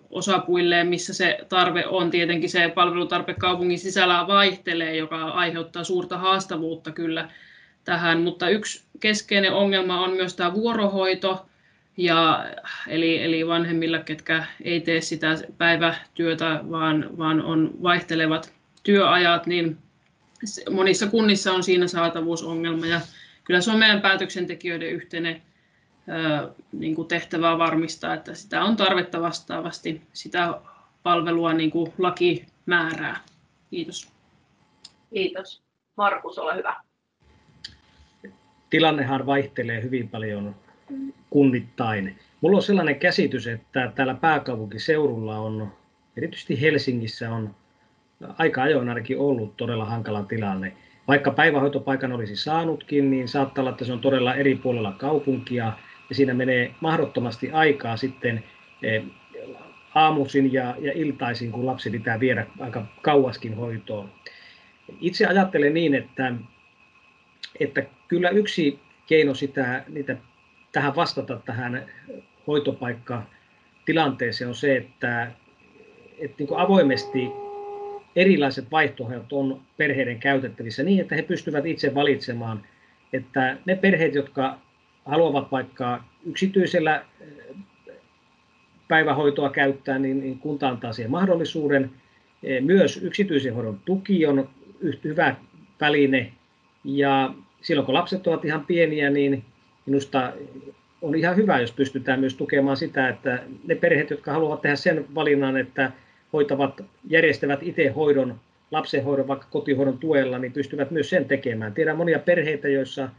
osapuilleen, 0.09 0.87
missä 0.87 1.13
se 1.13 1.39
tarve 1.49 1.85
on. 1.87 2.09
Tietenkin 2.09 2.49
se 2.49 2.71
palvelutarpe 2.75 3.33
kaupungin 3.33 3.79
sisällä 3.79 4.27
vaihtelee, 4.27 4.95
joka 4.95 5.23
aiheuttaa 5.23 5.83
suurta 5.83 6.17
haastavuutta 6.17 6.91
kyllä 6.91 7.29
tähän, 7.83 8.21
mutta 8.21 8.49
yksi 8.49 8.83
keskeinen 8.99 9.53
ongelma 9.53 10.01
on 10.01 10.11
myös 10.11 10.35
tämä 10.35 10.53
vuorohoito, 10.53 11.45
ja, 11.97 12.45
eli, 12.87 13.23
eli 13.23 13.47
vanhemmilla, 13.47 13.99
ketkä 13.99 14.45
ei 14.63 14.81
tee 14.81 15.01
sitä 15.01 15.27
päivätyötä, 15.57 16.59
vaan, 16.71 17.17
vaan 17.17 17.41
on 17.41 17.71
vaihtelevat 17.83 18.53
työajat, 18.83 19.47
niin 19.47 19.77
monissa 20.69 21.07
kunnissa 21.07 21.53
on 21.53 21.63
siinä 21.63 21.87
saatavuusongelma. 21.87 22.85
Ja 22.85 23.01
kyllä 23.43 23.61
se 23.61 23.71
on 23.71 23.79
meidän 23.79 24.01
päätöksentekijöiden 24.01 24.89
yhteinen 24.89 25.41
ää, 26.07 26.47
niin 26.71 26.95
kuin 26.95 27.07
tehtävä 27.07 27.57
varmistaa, 27.57 28.13
että 28.13 28.33
sitä 28.33 28.63
on 28.63 28.77
tarvetta 28.77 29.21
vastaavasti 29.21 30.01
sitä 30.13 30.53
palvelua 31.03 31.53
niin 31.53 31.71
kuin 31.71 31.93
laki 31.97 32.45
määrää. 32.65 33.19
Kiitos. 33.69 34.11
Kiitos. 35.13 35.61
Markus, 35.97 36.39
ole 36.39 36.55
hyvä 36.55 36.75
tilannehan 38.71 39.25
vaihtelee 39.25 39.83
hyvin 39.83 40.09
paljon 40.09 40.55
kunnittain. 41.29 42.15
Mulla 42.41 42.57
on 42.57 42.63
sellainen 42.63 42.99
käsitys, 42.99 43.47
että 43.47 43.91
täällä 43.95 44.13
pääkaupunkiseudulla 44.13 45.37
on, 45.37 45.73
erityisesti 46.17 46.61
Helsingissä 46.61 47.31
on 47.31 47.55
aika 48.37 48.63
ajoin 48.63 48.89
ainakin 48.89 49.19
ollut 49.19 49.57
todella 49.57 49.85
hankala 49.85 50.23
tilanne. 50.23 50.73
Vaikka 51.07 51.31
päivähoitopaikan 51.31 52.11
olisi 52.11 52.35
saanutkin, 52.35 53.11
niin 53.11 53.27
saattaa 53.27 53.61
olla, 53.61 53.71
että 53.71 53.85
se 53.85 53.93
on 53.93 53.99
todella 53.99 54.35
eri 54.35 54.55
puolella 54.55 54.91
kaupunkia 54.91 55.73
ja 56.09 56.15
siinä 56.15 56.33
menee 56.33 56.75
mahdottomasti 56.79 57.51
aikaa 57.51 57.97
sitten 57.97 58.43
eh, 58.83 59.03
aamuisin 59.95 60.53
ja, 60.53 60.75
ja 60.79 60.91
iltaisin, 60.95 61.51
kun 61.51 61.65
lapsi 61.65 61.89
pitää 61.89 62.19
viedä 62.19 62.47
aika 62.59 62.85
kauaskin 63.01 63.55
hoitoon. 63.55 64.09
Itse 65.01 65.25
ajattelen 65.25 65.73
niin, 65.73 65.95
että 65.95 66.33
että 67.59 67.83
kyllä 68.11 68.29
yksi 68.29 68.79
keino 69.07 69.33
sitä, 69.33 69.83
niitä, 69.87 70.17
tähän 70.71 70.95
vastata 70.95 71.41
tähän 71.45 71.85
hoitopaikkatilanteeseen 72.47 74.47
on 74.47 74.55
se, 74.55 74.77
että, 74.77 75.31
että 76.17 76.35
niin 76.37 76.49
avoimesti 76.55 77.31
erilaiset 78.15 78.71
vaihtoehdot 78.71 79.33
on 79.33 79.61
perheiden 79.77 80.19
käytettävissä 80.19 80.83
niin, 80.83 81.01
että 81.01 81.15
he 81.15 81.21
pystyvät 81.21 81.65
itse 81.65 81.95
valitsemaan, 81.95 82.63
että 83.13 83.57
ne 83.65 83.75
perheet, 83.75 84.15
jotka 84.15 84.57
haluavat 85.05 85.51
vaikka 85.51 86.03
yksityisellä 86.25 87.05
päivähoitoa 88.87 89.49
käyttää, 89.49 89.99
niin, 89.99 90.19
niin 90.19 90.39
kunta 90.39 90.69
antaa 90.69 90.93
siihen 90.93 91.11
mahdollisuuden. 91.11 91.91
Myös 92.61 93.03
yksityisen 93.03 93.53
hoidon 93.53 93.79
tuki 93.85 94.25
on 94.25 94.49
hyvä 95.03 95.35
väline 95.81 96.33
ja 96.83 97.33
silloin 97.61 97.85
kun 97.85 97.95
lapset 97.95 98.27
ovat 98.27 98.45
ihan 98.45 98.65
pieniä, 98.65 99.09
niin 99.09 99.43
minusta 99.85 100.33
on 101.01 101.15
ihan 101.15 101.35
hyvä, 101.35 101.59
jos 101.59 101.71
pystytään 101.71 102.19
myös 102.19 102.35
tukemaan 102.35 102.77
sitä, 102.77 103.09
että 103.09 103.39
ne 103.67 103.75
perheet, 103.75 104.09
jotka 104.09 104.31
haluavat 104.31 104.61
tehdä 104.61 104.75
sen 104.75 105.05
valinnan, 105.15 105.57
että 105.57 105.91
hoitavat, 106.33 106.81
järjestävät 107.09 107.59
itse 107.63 107.87
hoidon, 107.87 108.35
lapsenhoidon 108.71 109.27
vaikka 109.27 109.47
kotihoidon 109.49 109.97
tuella, 109.97 110.39
niin 110.39 110.53
pystyvät 110.53 110.91
myös 110.91 111.09
sen 111.09 111.25
tekemään. 111.25 111.73
Tiedän 111.73 111.97
monia 111.97 112.19
perheitä, 112.19 112.67
joissa 112.67 113.09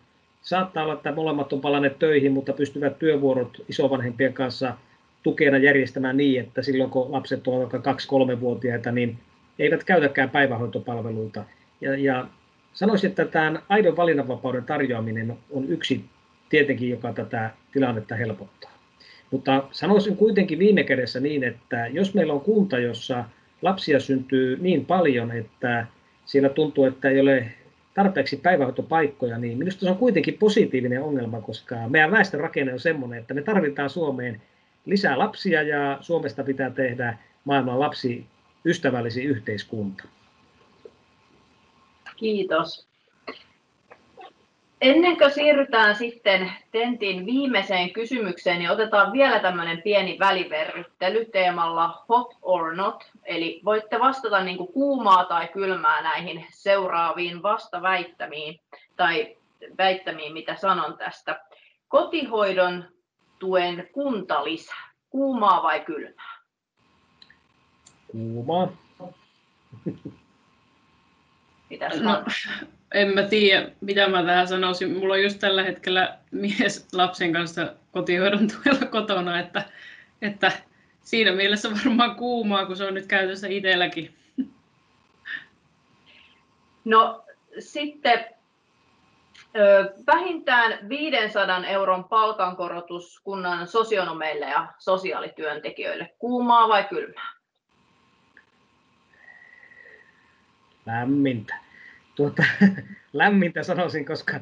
saattaa 0.43 0.85
olla, 0.85 0.95
että 0.95 1.13
molemmat 1.13 1.53
on 1.53 1.61
palanneet 1.61 1.99
töihin, 1.99 2.33
mutta 2.33 2.53
pystyvät 2.53 2.99
työvuorot 2.99 3.65
isovanhempien 3.69 4.35
kanssa 4.35 4.75
tukena 5.23 5.59
järjestämään 5.59 6.17
niin, 6.17 6.41
että 6.41 6.63
silloin 6.63 6.91
kun 6.91 7.13
lapset 7.13 7.49
ovat 7.49 7.73
vaikka 7.73 7.93
2-3-vuotiaita, 7.93 8.93
niin 8.93 9.19
eivät 9.59 9.85
käytäkään 9.85 10.31
päivähoitopalveluita. 10.31 11.45
Ja, 11.81 11.97
ja 11.97 12.27
sanoisin, 12.73 13.11
että 13.11 13.25
tämän 13.25 13.63
aidon 13.69 13.97
valinnanvapauden 13.97 14.65
tarjoaminen 14.65 15.39
on 15.51 15.69
yksi 15.69 16.05
tietenkin, 16.49 16.91
joka 16.91 17.13
tätä 17.13 17.51
tilannetta 17.73 18.15
helpottaa. 18.15 18.71
Mutta 19.31 19.65
sanoisin 19.71 20.17
kuitenkin 20.17 20.59
viime 20.59 20.85
kädessä 20.85 21.21
niin, 21.21 21.45
että 21.45 21.87
jos 21.87 22.15
meillä 22.15 22.33
on 22.33 22.41
kunta, 22.41 22.79
jossa 22.79 23.25
lapsia 23.63 24.01
syntyy 24.01 24.59
niin 24.61 24.87
paljon, 24.87 25.31
että 25.31 25.87
siellä 26.25 26.49
tuntuu, 26.49 26.85
että 26.85 27.09
ei 27.09 27.21
ole 27.21 27.47
tarpeeksi 27.95 28.37
päivähoitopaikkoja, 28.37 29.39
niin 29.39 29.59
minusta 29.59 29.81
se 29.81 29.91
on 29.91 29.97
kuitenkin 29.97 30.39
positiivinen 30.39 31.03
ongelma, 31.03 31.41
koska 31.41 31.77
meidän 31.89 32.11
väestörakenne 32.11 32.73
on 32.73 32.81
sellainen, 32.81 33.19
että 33.19 33.35
me 33.35 33.43
tarvitaan 33.43 33.91
Suomeen 33.91 34.43
lisää 34.87 35.19
lapsia 35.19 35.63
ja 35.63 35.99
Suomesta 36.01 36.45
pitää 36.45 36.71
tehdä 36.71 37.19
maailman 37.45 37.81
lapsi 37.81 38.27
ystävällisin 38.65 39.25
yhteiskunta. 39.25 40.05
Kiitos. 42.17 42.93
Ennen 44.83 45.19
kuin 45.19 45.31
siirrytään 45.31 45.97
sitten 45.97 46.53
Tentin 46.71 47.27
viimeiseen 47.27 47.93
kysymykseen, 47.93 48.59
niin 48.59 48.71
otetaan 48.71 49.13
vielä 49.13 49.39
tämmöinen 49.39 49.83
pieni 49.83 50.19
väliverryttely 50.19 51.25
teemalla 51.25 52.05
hot 52.09 52.37
or 52.43 52.77
not. 52.77 53.11
Eli 53.25 53.61
voitte 53.65 54.01
vastata 54.01 54.45
niin 54.45 54.57
kuin 54.57 54.73
kuumaa 54.73 55.25
tai 55.25 55.49
kylmää 55.49 56.03
näihin 56.03 56.47
seuraaviin 56.51 57.43
vastaväittämiin 57.43 58.61
tai 58.97 59.37
väittämiin, 59.79 60.33
mitä 60.33 60.55
sanon 60.55 60.99
tästä. 60.99 61.41
Kotihoidon 61.89 62.85
tuen 63.39 63.89
kuntalisä, 63.93 64.75
kuumaa 65.11 65.63
vai 65.63 65.81
kylmää? 65.81 66.39
Kuumaa. 68.13 68.69
Mitä 71.73 71.89
no, 72.01 72.25
en 72.95 73.15
mä 73.15 73.23
tiedä, 73.23 73.71
mitä 73.81 74.09
mä 74.09 74.23
tähän 74.23 74.49
sanoisin. 74.49 74.99
Mulla 74.99 75.15
on 75.15 75.23
just 75.23 75.39
tällä 75.39 75.63
hetkellä 75.63 76.19
mies 76.31 76.89
lapsen 76.93 77.33
kanssa 77.33 77.75
kotihoidon 77.93 78.49
tuella 78.49 78.87
kotona, 78.87 79.41
että, 79.41 79.65
että 80.23 80.53
siinä 81.01 81.33
mielessä 81.33 81.71
varmaan 81.71 82.17
kuumaa, 82.17 82.67
kun 82.67 82.77
se 82.77 82.85
on 82.85 82.95
nyt 82.95 83.07
käytössä 83.07 83.49
itselläkin. 83.49 84.15
No 86.85 87.25
sitten 87.59 88.25
vähintään 90.07 90.89
500 90.89 91.67
euron 91.67 92.05
palkankorotus 92.05 93.21
kunnan 93.21 93.67
sosionomeille 93.67 94.47
ja 94.47 94.67
sosiaalityöntekijöille. 94.79 96.15
Kuumaa 96.19 96.69
vai 96.69 96.85
kylmää? 96.85 97.42
Lämmintä 100.87 101.55
tuota, 102.15 102.43
lämmintä 103.13 103.63
sanoisin, 103.63 104.05
koska 104.05 104.41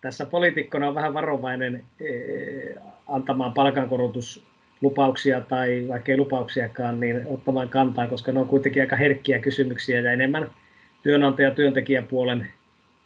tässä 0.00 0.26
poliitikkona 0.26 0.88
on 0.88 0.94
vähän 0.94 1.14
varovainen 1.14 1.84
e, 2.00 2.10
antamaan 3.06 3.52
palkankorotuslupauksia 3.52 5.40
tai 5.40 5.84
vaikka 5.88 6.12
ei 6.12 6.18
lupauksiakaan, 6.18 7.00
niin 7.00 7.22
ottamaan 7.26 7.68
kantaa, 7.68 8.06
koska 8.06 8.32
ne 8.32 8.40
on 8.40 8.48
kuitenkin 8.48 8.82
aika 8.82 8.96
herkkiä 8.96 9.38
kysymyksiä 9.38 10.00
ja 10.00 10.12
enemmän 10.12 10.50
työnantaja- 11.02 11.54
työntekijäpuolen 11.54 12.48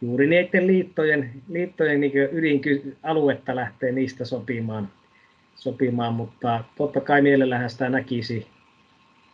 juuri 0.01 0.27
niiden 0.27 0.67
liittojen, 0.67 1.31
liittojen 1.49 2.01
niin 2.01 2.13
ydinaluetta 2.33 3.57
lähtee 3.57 3.93
niistä 3.93 4.25
sopimaan, 4.25 4.89
sopimaan, 5.55 6.15
mutta 6.15 6.65
totta 6.77 7.01
kai 7.01 7.23
mielellähän 7.23 7.71
sitä 7.71 7.89
näkisi, 7.89 8.47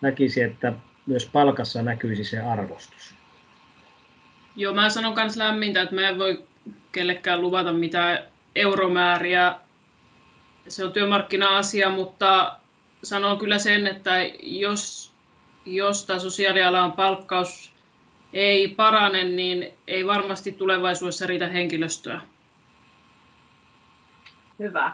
näkisi, 0.00 0.42
että 0.42 0.72
myös 1.06 1.30
palkassa 1.32 1.82
näkyisi 1.82 2.24
se 2.24 2.40
arvostus. 2.40 3.19
Joo, 4.56 4.74
mä 4.74 4.88
sanon 4.88 5.14
myös 5.14 5.36
lämmintä, 5.36 5.82
että 5.82 5.94
mä 5.94 6.08
en 6.08 6.18
voi 6.18 6.44
kellekään 6.92 7.40
luvata 7.40 7.72
mitään 7.72 8.18
euromääriä. 8.54 9.54
Se 10.68 10.84
on 10.84 10.92
työmarkkina-asia, 10.92 11.90
mutta 11.90 12.56
sanon 13.02 13.38
kyllä 13.38 13.58
sen, 13.58 13.86
että 13.86 14.10
jos, 14.42 15.12
jos 15.66 16.06
tämä 16.06 16.18
sosiaalialan 16.18 16.92
palkkaus 16.92 17.72
ei 18.32 18.68
parane, 18.68 19.24
niin 19.24 19.72
ei 19.86 20.06
varmasti 20.06 20.52
tulevaisuudessa 20.52 21.26
riitä 21.26 21.48
henkilöstöä. 21.48 22.20
Hyvä. 24.58 24.92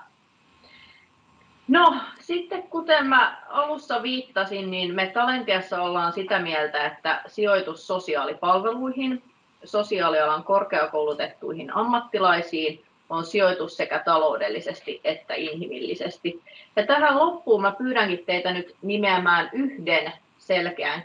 No, 1.69 1.97
sitten 2.21 2.63
kuten 2.63 3.07
mä 3.07 3.43
alussa 3.49 4.03
viittasin, 4.03 4.71
niin 4.71 4.95
me 4.95 5.07
Talentiassa 5.07 5.83
ollaan 5.83 6.13
sitä 6.13 6.39
mieltä, 6.39 6.87
että 6.87 7.23
sijoitus 7.27 7.87
sosiaalipalveluihin 7.87 9.23
sosiaalialan 9.67 10.45
korkeakoulutettuihin 10.45 11.77
ammattilaisiin 11.77 12.85
on 13.11 13.25
sijoitus 13.25 13.77
sekä 13.77 13.99
taloudellisesti 13.99 15.01
että 15.05 15.35
inhimillisesti. 15.35 16.43
Ja 16.77 16.87
tähän 16.87 17.19
loppuun 17.19 17.63
mä 17.63 17.73
pyydänkin 17.79 18.25
teitä 18.27 18.53
nyt 18.53 18.75
nimeämään 18.83 19.51
yhden 19.53 20.13
selkeän 20.39 21.05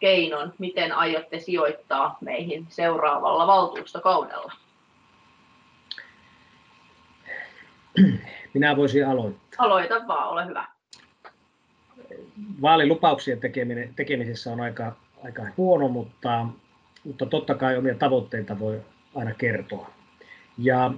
keinon, 0.00 0.52
miten 0.58 0.92
aiotte 0.92 1.38
sijoittaa 1.38 2.18
meihin 2.20 2.66
seuraavalla 2.68 3.46
valtuustokaudella. 3.46 4.52
Minä 8.54 8.76
voisin 8.76 9.08
aloittaa. 9.08 9.66
Aloita 9.66 9.94
vaan, 10.08 10.28
ole 10.28 10.46
hyvä. 10.46 10.66
Vaalilupauksien 12.62 13.40
tekemisessä 13.96 14.52
on 14.52 14.60
aika, 14.60 14.92
aika 15.24 15.42
huono, 15.56 15.88
mutta 15.88 16.46
mutta 17.04 17.26
totta 17.26 17.54
kai 17.54 17.76
omia 17.76 17.94
tavoitteita 17.94 18.58
voi 18.58 18.80
aina 19.14 19.34
kertoa. 19.34 19.90
Ja 20.58 20.94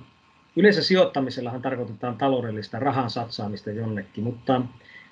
yleensä 0.57 0.83
sijoittamisellahan 0.83 1.63
tarkoitetaan 1.63 2.17
taloudellista 2.17 2.79
rahan 2.79 3.11
satsaamista 3.11 3.71
jonnekin, 3.71 4.25
mutta 4.25 4.63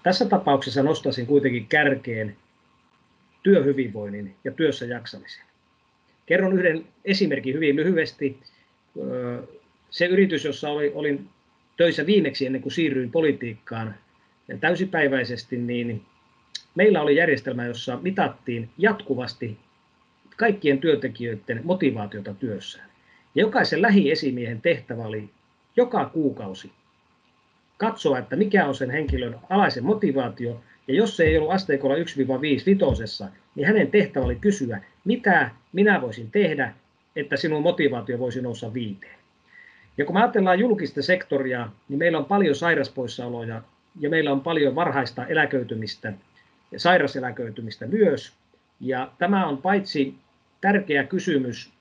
tässä 0.03 0.25
tapauksessa 0.25 0.83
nostaisin 0.83 1.27
kuitenkin 1.27 1.67
kärkeen 1.67 2.37
työhyvinvoinnin 3.43 4.35
ja 4.45 4.53
työssä 4.53 4.87
jaksamisen. 4.87 5.45
Kerron 6.27 6.53
yhden 6.53 6.85
esimerkin 7.05 7.55
hyvin 7.55 7.77
lyhyesti. 7.77 8.39
Se 9.91 10.07
yritys, 10.07 10.45
jossa 10.45 10.71
olin 10.71 11.29
töissä 11.77 12.07
viimeksi 12.07 12.47
ennen 12.47 12.63
kuin 12.63 12.73
siirryin 12.73 13.11
politiikkaan 13.11 13.95
täysipäiväisesti, 14.61 15.57
niin 15.57 16.05
meillä 16.75 17.03
oli 17.03 17.17
järjestelmä, 17.17 17.67
jossa 17.67 17.99
mitattiin 18.03 18.71
jatkuvasti 18.79 19.59
kaikkien 20.37 20.79
työntekijöiden 20.79 21.61
motivaatiota 21.65 22.35
työssään. 22.35 22.89
Ja 23.35 23.41
jokaisen 23.41 23.83
lähiesimiehen 23.83 24.61
tehtävä 24.61 25.03
oli 25.03 25.31
joka 25.77 26.05
kuukausi 26.05 26.73
katsoa, 27.77 28.19
että 28.19 28.37
mikä 28.37 28.67
on 28.67 28.75
sen 28.75 28.91
henkilön 28.91 29.39
alaisen 29.51 29.85
motivaatio, 29.85 30.61
ja 30.89 30.95
jos 30.95 31.17
se 31.17 31.25
ei 31.25 31.39
ollut 31.39 31.53
asteikolla 31.53 31.97
1-5 31.97 31.99
vitosessa, 32.67 33.29
niin 33.55 33.67
hänen 33.67 33.91
tehtävä 33.91 34.25
oli 34.25 34.37
kysyä, 34.37 34.81
mitä 35.05 35.51
minä 35.73 36.01
voisin 36.01 36.31
tehdä, 36.31 36.75
että 37.17 37.37
sinun 37.37 37.63
motivaatio 37.63 38.19
voisi 38.19 38.43
nousta 38.43 38.75
viiteen. 38.75 39.19
Ja 39.99 40.05
kun 40.05 40.15
me 40.15 40.21
ajatellaan 40.21 40.59
julkista 40.59 41.03
sektoria, 41.03 41.69
niin 41.89 41.99
meillä 41.99 42.19
on 42.19 42.25
paljon 42.25 42.55
sairaspoissaoloja 42.55 43.63
ja 44.01 44.11
meillä 44.11 44.33
on 44.33 44.41
paljon 44.41 44.75
varhaista 44.75 45.27
eläköitymistä 45.27 46.13
ja 46.73 46.81
sairaseläköitymistä 46.81 47.87
myös. 47.87 48.33
Ja 48.81 49.13
tämä 49.19 49.47
on 49.47 49.59
paitsi 49.59 50.15
tärkeä 50.65 51.05
kysymys 51.05 51.73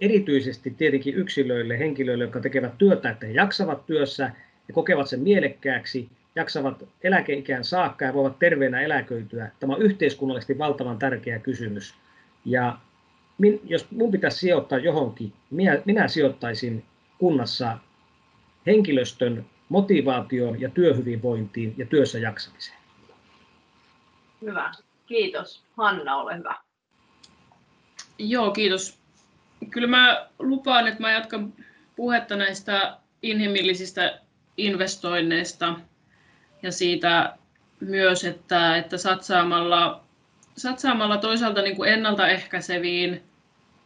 erityisesti 0.00 0.70
tietenkin 0.70 1.14
yksilöille, 1.14 1.78
henkilöille, 1.78 2.24
jotka 2.24 2.40
tekevät 2.40 2.78
työtä, 2.78 3.10
että 3.10 3.26
he 3.26 3.32
jaksavat 3.32 3.86
työssä 3.86 4.30
ja 4.68 4.74
kokevat 4.74 5.08
sen 5.08 5.20
mielekkääksi, 5.20 6.08
jaksavat 6.34 6.84
eläkeikään 7.02 7.64
saakka 7.64 8.04
ja 8.04 8.14
voivat 8.14 8.38
terveenä 8.38 8.80
eläköityä. 8.80 9.50
Tämä 9.60 9.74
on 9.74 9.82
yhteiskunnallisesti 9.82 10.58
valtavan 10.58 10.98
tärkeä 10.98 11.38
kysymys. 11.38 11.94
Ja 12.44 12.78
min, 13.38 13.60
jos 13.64 13.90
minun 13.90 14.10
pitäisi 14.10 14.38
sijoittaa 14.38 14.78
johonkin, 14.78 15.32
minä, 15.50 15.82
minä 15.84 16.08
sijoittaisin 16.08 16.84
kunnassa 17.18 17.78
henkilöstön 18.66 19.46
motivaatioon 19.68 20.60
ja 20.60 20.68
työhyvinvointiin 20.70 21.74
ja 21.76 21.86
työssä 21.86 22.18
jaksamiseen. 22.18 22.78
Hyvä. 24.42 24.72
Kiitos. 25.06 25.62
Hanna, 25.76 26.16
ole 26.16 26.38
hyvä. 26.38 26.65
Joo, 28.18 28.50
kiitos. 28.50 28.98
Kyllä 29.70 29.88
mä 29.88 30.26
lupaan, 30.38 30.88
että 30.88 31.00
mä 31.00 31.12
jatkan 31.12 31.52
puhetta 31.96 32.36
näistä 32.36 32.96
inhimillisistä 33.22 34.20
investoinneista 34.56 35.74
ja 36.62 36.72
siitä 36.72 37.36
myös, 37.80 38.24
että, 38.24 38.76
että 38.76 38.98
satsaamalla, 38.98 40.04
satsaamalla 40.56 41.18
toisaalta 41.18 41.62
niin 41.62 41.76
kuin 41.76 41.92
ennaltaehkäiseviin 41.92 43.22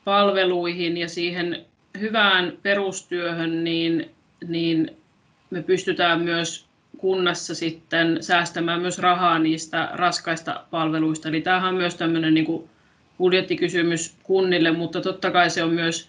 palveluihin 0.04 0.96
ja 0.96 1.08
siihen 1.08 1.64
hyvään 2.00 2.58
perustyöhön, 2.62 3.64
niin, 3.64 4.10
niin 4.48 4.96
me 5.50 5.62
pystytään 5.62 6.20
myös 6.20 6.66
kunnassa 6.98 7.54
sitten 7.54 8.22
säästämään 8.22 8.80
myös 8.80 8.98
rahaa 8.98 9.38
niistä 9.38 9.88
raskaista 9.92 10.64
palveluista. 10.70 11.28
Eli 11.28 11.40
tämähän 11.40 11.68
on 11.68 11.74
myös 11.74 11.94
tämmöinen 11.94 12.34
niin 12.34 12.46
kuin 12.46 12.69
budjettikysymys 13.20 14.16
kunnille, 14.22 14.70
mutta 14.70 15.00
totta 15.00 15.30
kai 15.30 15.50
se 15.50 15.62
on 15.62 15.70
myös 15.70 16.08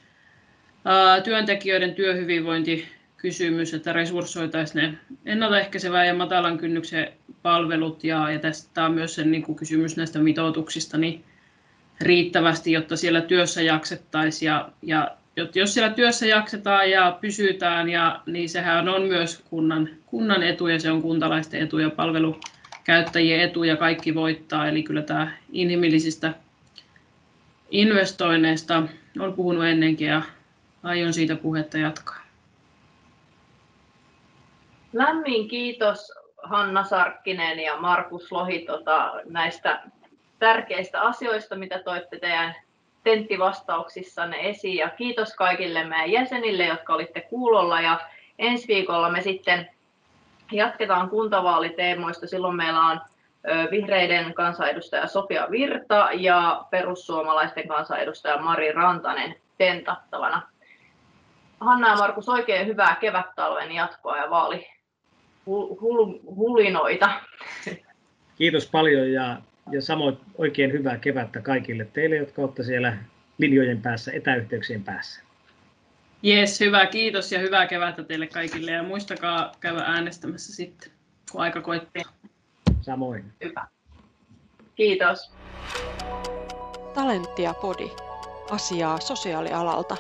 työntekijöiden 1.24 1.96
työhyvinvointikysymys, 1.96 3.74
että 3.74 3.94
resurssoitaisiin 3.94 4.82
ne 4.82 4.94
ennaltaehkäisevää 5.26 6.06
ja 6.06 6.14
matalan 6.14 6.58
kynnyksen 6.58 7.08
palvelut. 7.42 8.04
Ja, 8.04 8.32
ja 8.32 8.40
tästä 8.40 8.86
on 8.86 8.94
myös 8.94 9.16
sen 9.16 9.32
niin 9.32 9.44
kuin 9.44 9.56
kysymys 9.56 9.98
näistä 9.98 10.20
mitoituksista 10.20 10.98
niin 10.98 11.24
riittävästi, 12.02 12.72
jotta 12.72 12.96
siellä 12.96 13.22
työssä 13.22 13.62
jaksettaisiin 13.62 14.48
ja, 14.48 14.70
ja 14.82 15.18
jos 15.56 15.74
siellä 15.74 15.90
työssä 15.90 16.26
jaksetaan 16.26 16.92
ja 16.92 17.18
pysytään, 17.22 17.90
ja, 17.90 18.22
niin 18.26 18.50
sehän 18.50 18.90
on 18.90 19.02
myös 19.02 19.44
kunnan, 19.50 19.90
kunnan 20.06 20.44
etu 20.44 20.68
ja 20.68 20.80
se 20.80 20.92
on 20.92 21.02
kuntalaisten 21.02 21.62
etu 21.62 21.80
ja 21.80 21.90
palvelukäyttäjien 21.90 23.42
etu 23.42 23.64
ja 23.64 23.78
kaikki 23.78 24.16
voittaa. 24.16 24.68
Eli 24.68 24.84
kyllä 24.84 25.02
tämä 25.02 25.32
inhimillisistä 25.52 26.34
investoinneista 27.72 28.84
on 29.20 29.34
puhunut 29.34 29.66
ennenkin 29.66 30.08
ja 30.08 30.22
aion 30.84 31.14
siitä 31.14 31.36
puhetta 31.36 31.78
jatkaa. 31.78 32.22
Lämmin 34.94 35.48
kiitos 35.48 36.12
Hanna 36.44 36.84
Sarkkinen 36.84 37.60
ja 37.60 37.78
Markus 37.78 38.32
Lohi 38.32 38.60
tota, 38.60 39.14
näistä 39.26 39.84
tärkeistä 40.40 41.02
asioista, 41.02 41.56
mitä 41.56 41.80
toitte 41.80 42.20
teidän 42.20 42.56
tenttivastauksissanne 43.04 44.38
esiin. 44.50 44.78
Ja 44.78 44.90
kiitos 44.90 45.34
kaikille 45.34 45.84
meidän 45.84 46.12
jäsenille, 46.12 46.66
jotka 46.66 46.94
olitte 46.94 47.22
kuulolla. 47.22 47.82
Ja 47.82 48.00
ensi 48.40 48.68
viikolla 48.68 49.10
me 49.10 49.22
sitten 49.22 49.70
jatketaan 50.52 51.10
kuntavaaliteemoista. 51.10 52.28
Silloin 52.28 52.56
meillä 52.56 52.80
on 52.80 53.02
vihreiden 53.72 54.34
kansanedustaja 54.34 55.08
Sofia 55.08 55.48
Virta 55.52 56.10
ja 56.14 56.66
perussuomalaisten 56.72 57.68
kansanedustaja 57.68 58.42
Mari 58.42 58.72
Rantanen 58.72 59.36
tentattavana. 59.58 60.42
Hanna 61.60 61.90
ja 61.90 61.96
Markus, 61.96 62.30
oikein 62.30 62.68
hyvää 62.68 62.96
kevättalven 62.96 63.72
jatkoa 63.72 64.18
ja 64.18 64.30
vaali 64.30 64.68
hulinoita. 66.36 67.10
Kiitos 68.36 68.70
paljon 68.70 69.12
ja 69.12 69.38
ja 69.72 69.82
samoin 69.82 70.18
oikein 70.38 70.72
hyvää 70.72 70.98
kevättä 70.98 71.42
kaikille 71.42 71.86
teille, 71.86 72.16
jotka 72.16 72.42
olette 72.42 72.64
siellä 72.64 72.98
linjojen 73.38 73.82
päässä, 73.82 74.12
etäyhteyksien 74.12 74.84
päässä. 74.84 75.22
Jes, 76.22 76.60
hyvä, 76.60 76.86
kiitos 76.86 77.32
ja 77.32 77.40
hyvää 77.40 77.68
kevättä 77.68 78.04
teille 78.04 78.28
kaikille 78.28 78.72
ja 78.72 78.84
muistakaa 78.84 79.52
käydä 79.60 79.84
äänestämässä 79.86 80.56
sitten, 80.56 80.92
kun 81.32 81.42
aika 81.42 81.62
koittaa. 81.62 82.04
Samoin. 82.82 83.34
Hyvä. 83.44 83.68
Kiitos. 84.76 85.32
Talenttia 86.94 87.54
Podi. 87.54 87.92
Asiaa 88.52 89.00
sosiaalialalta. 89.00 89.98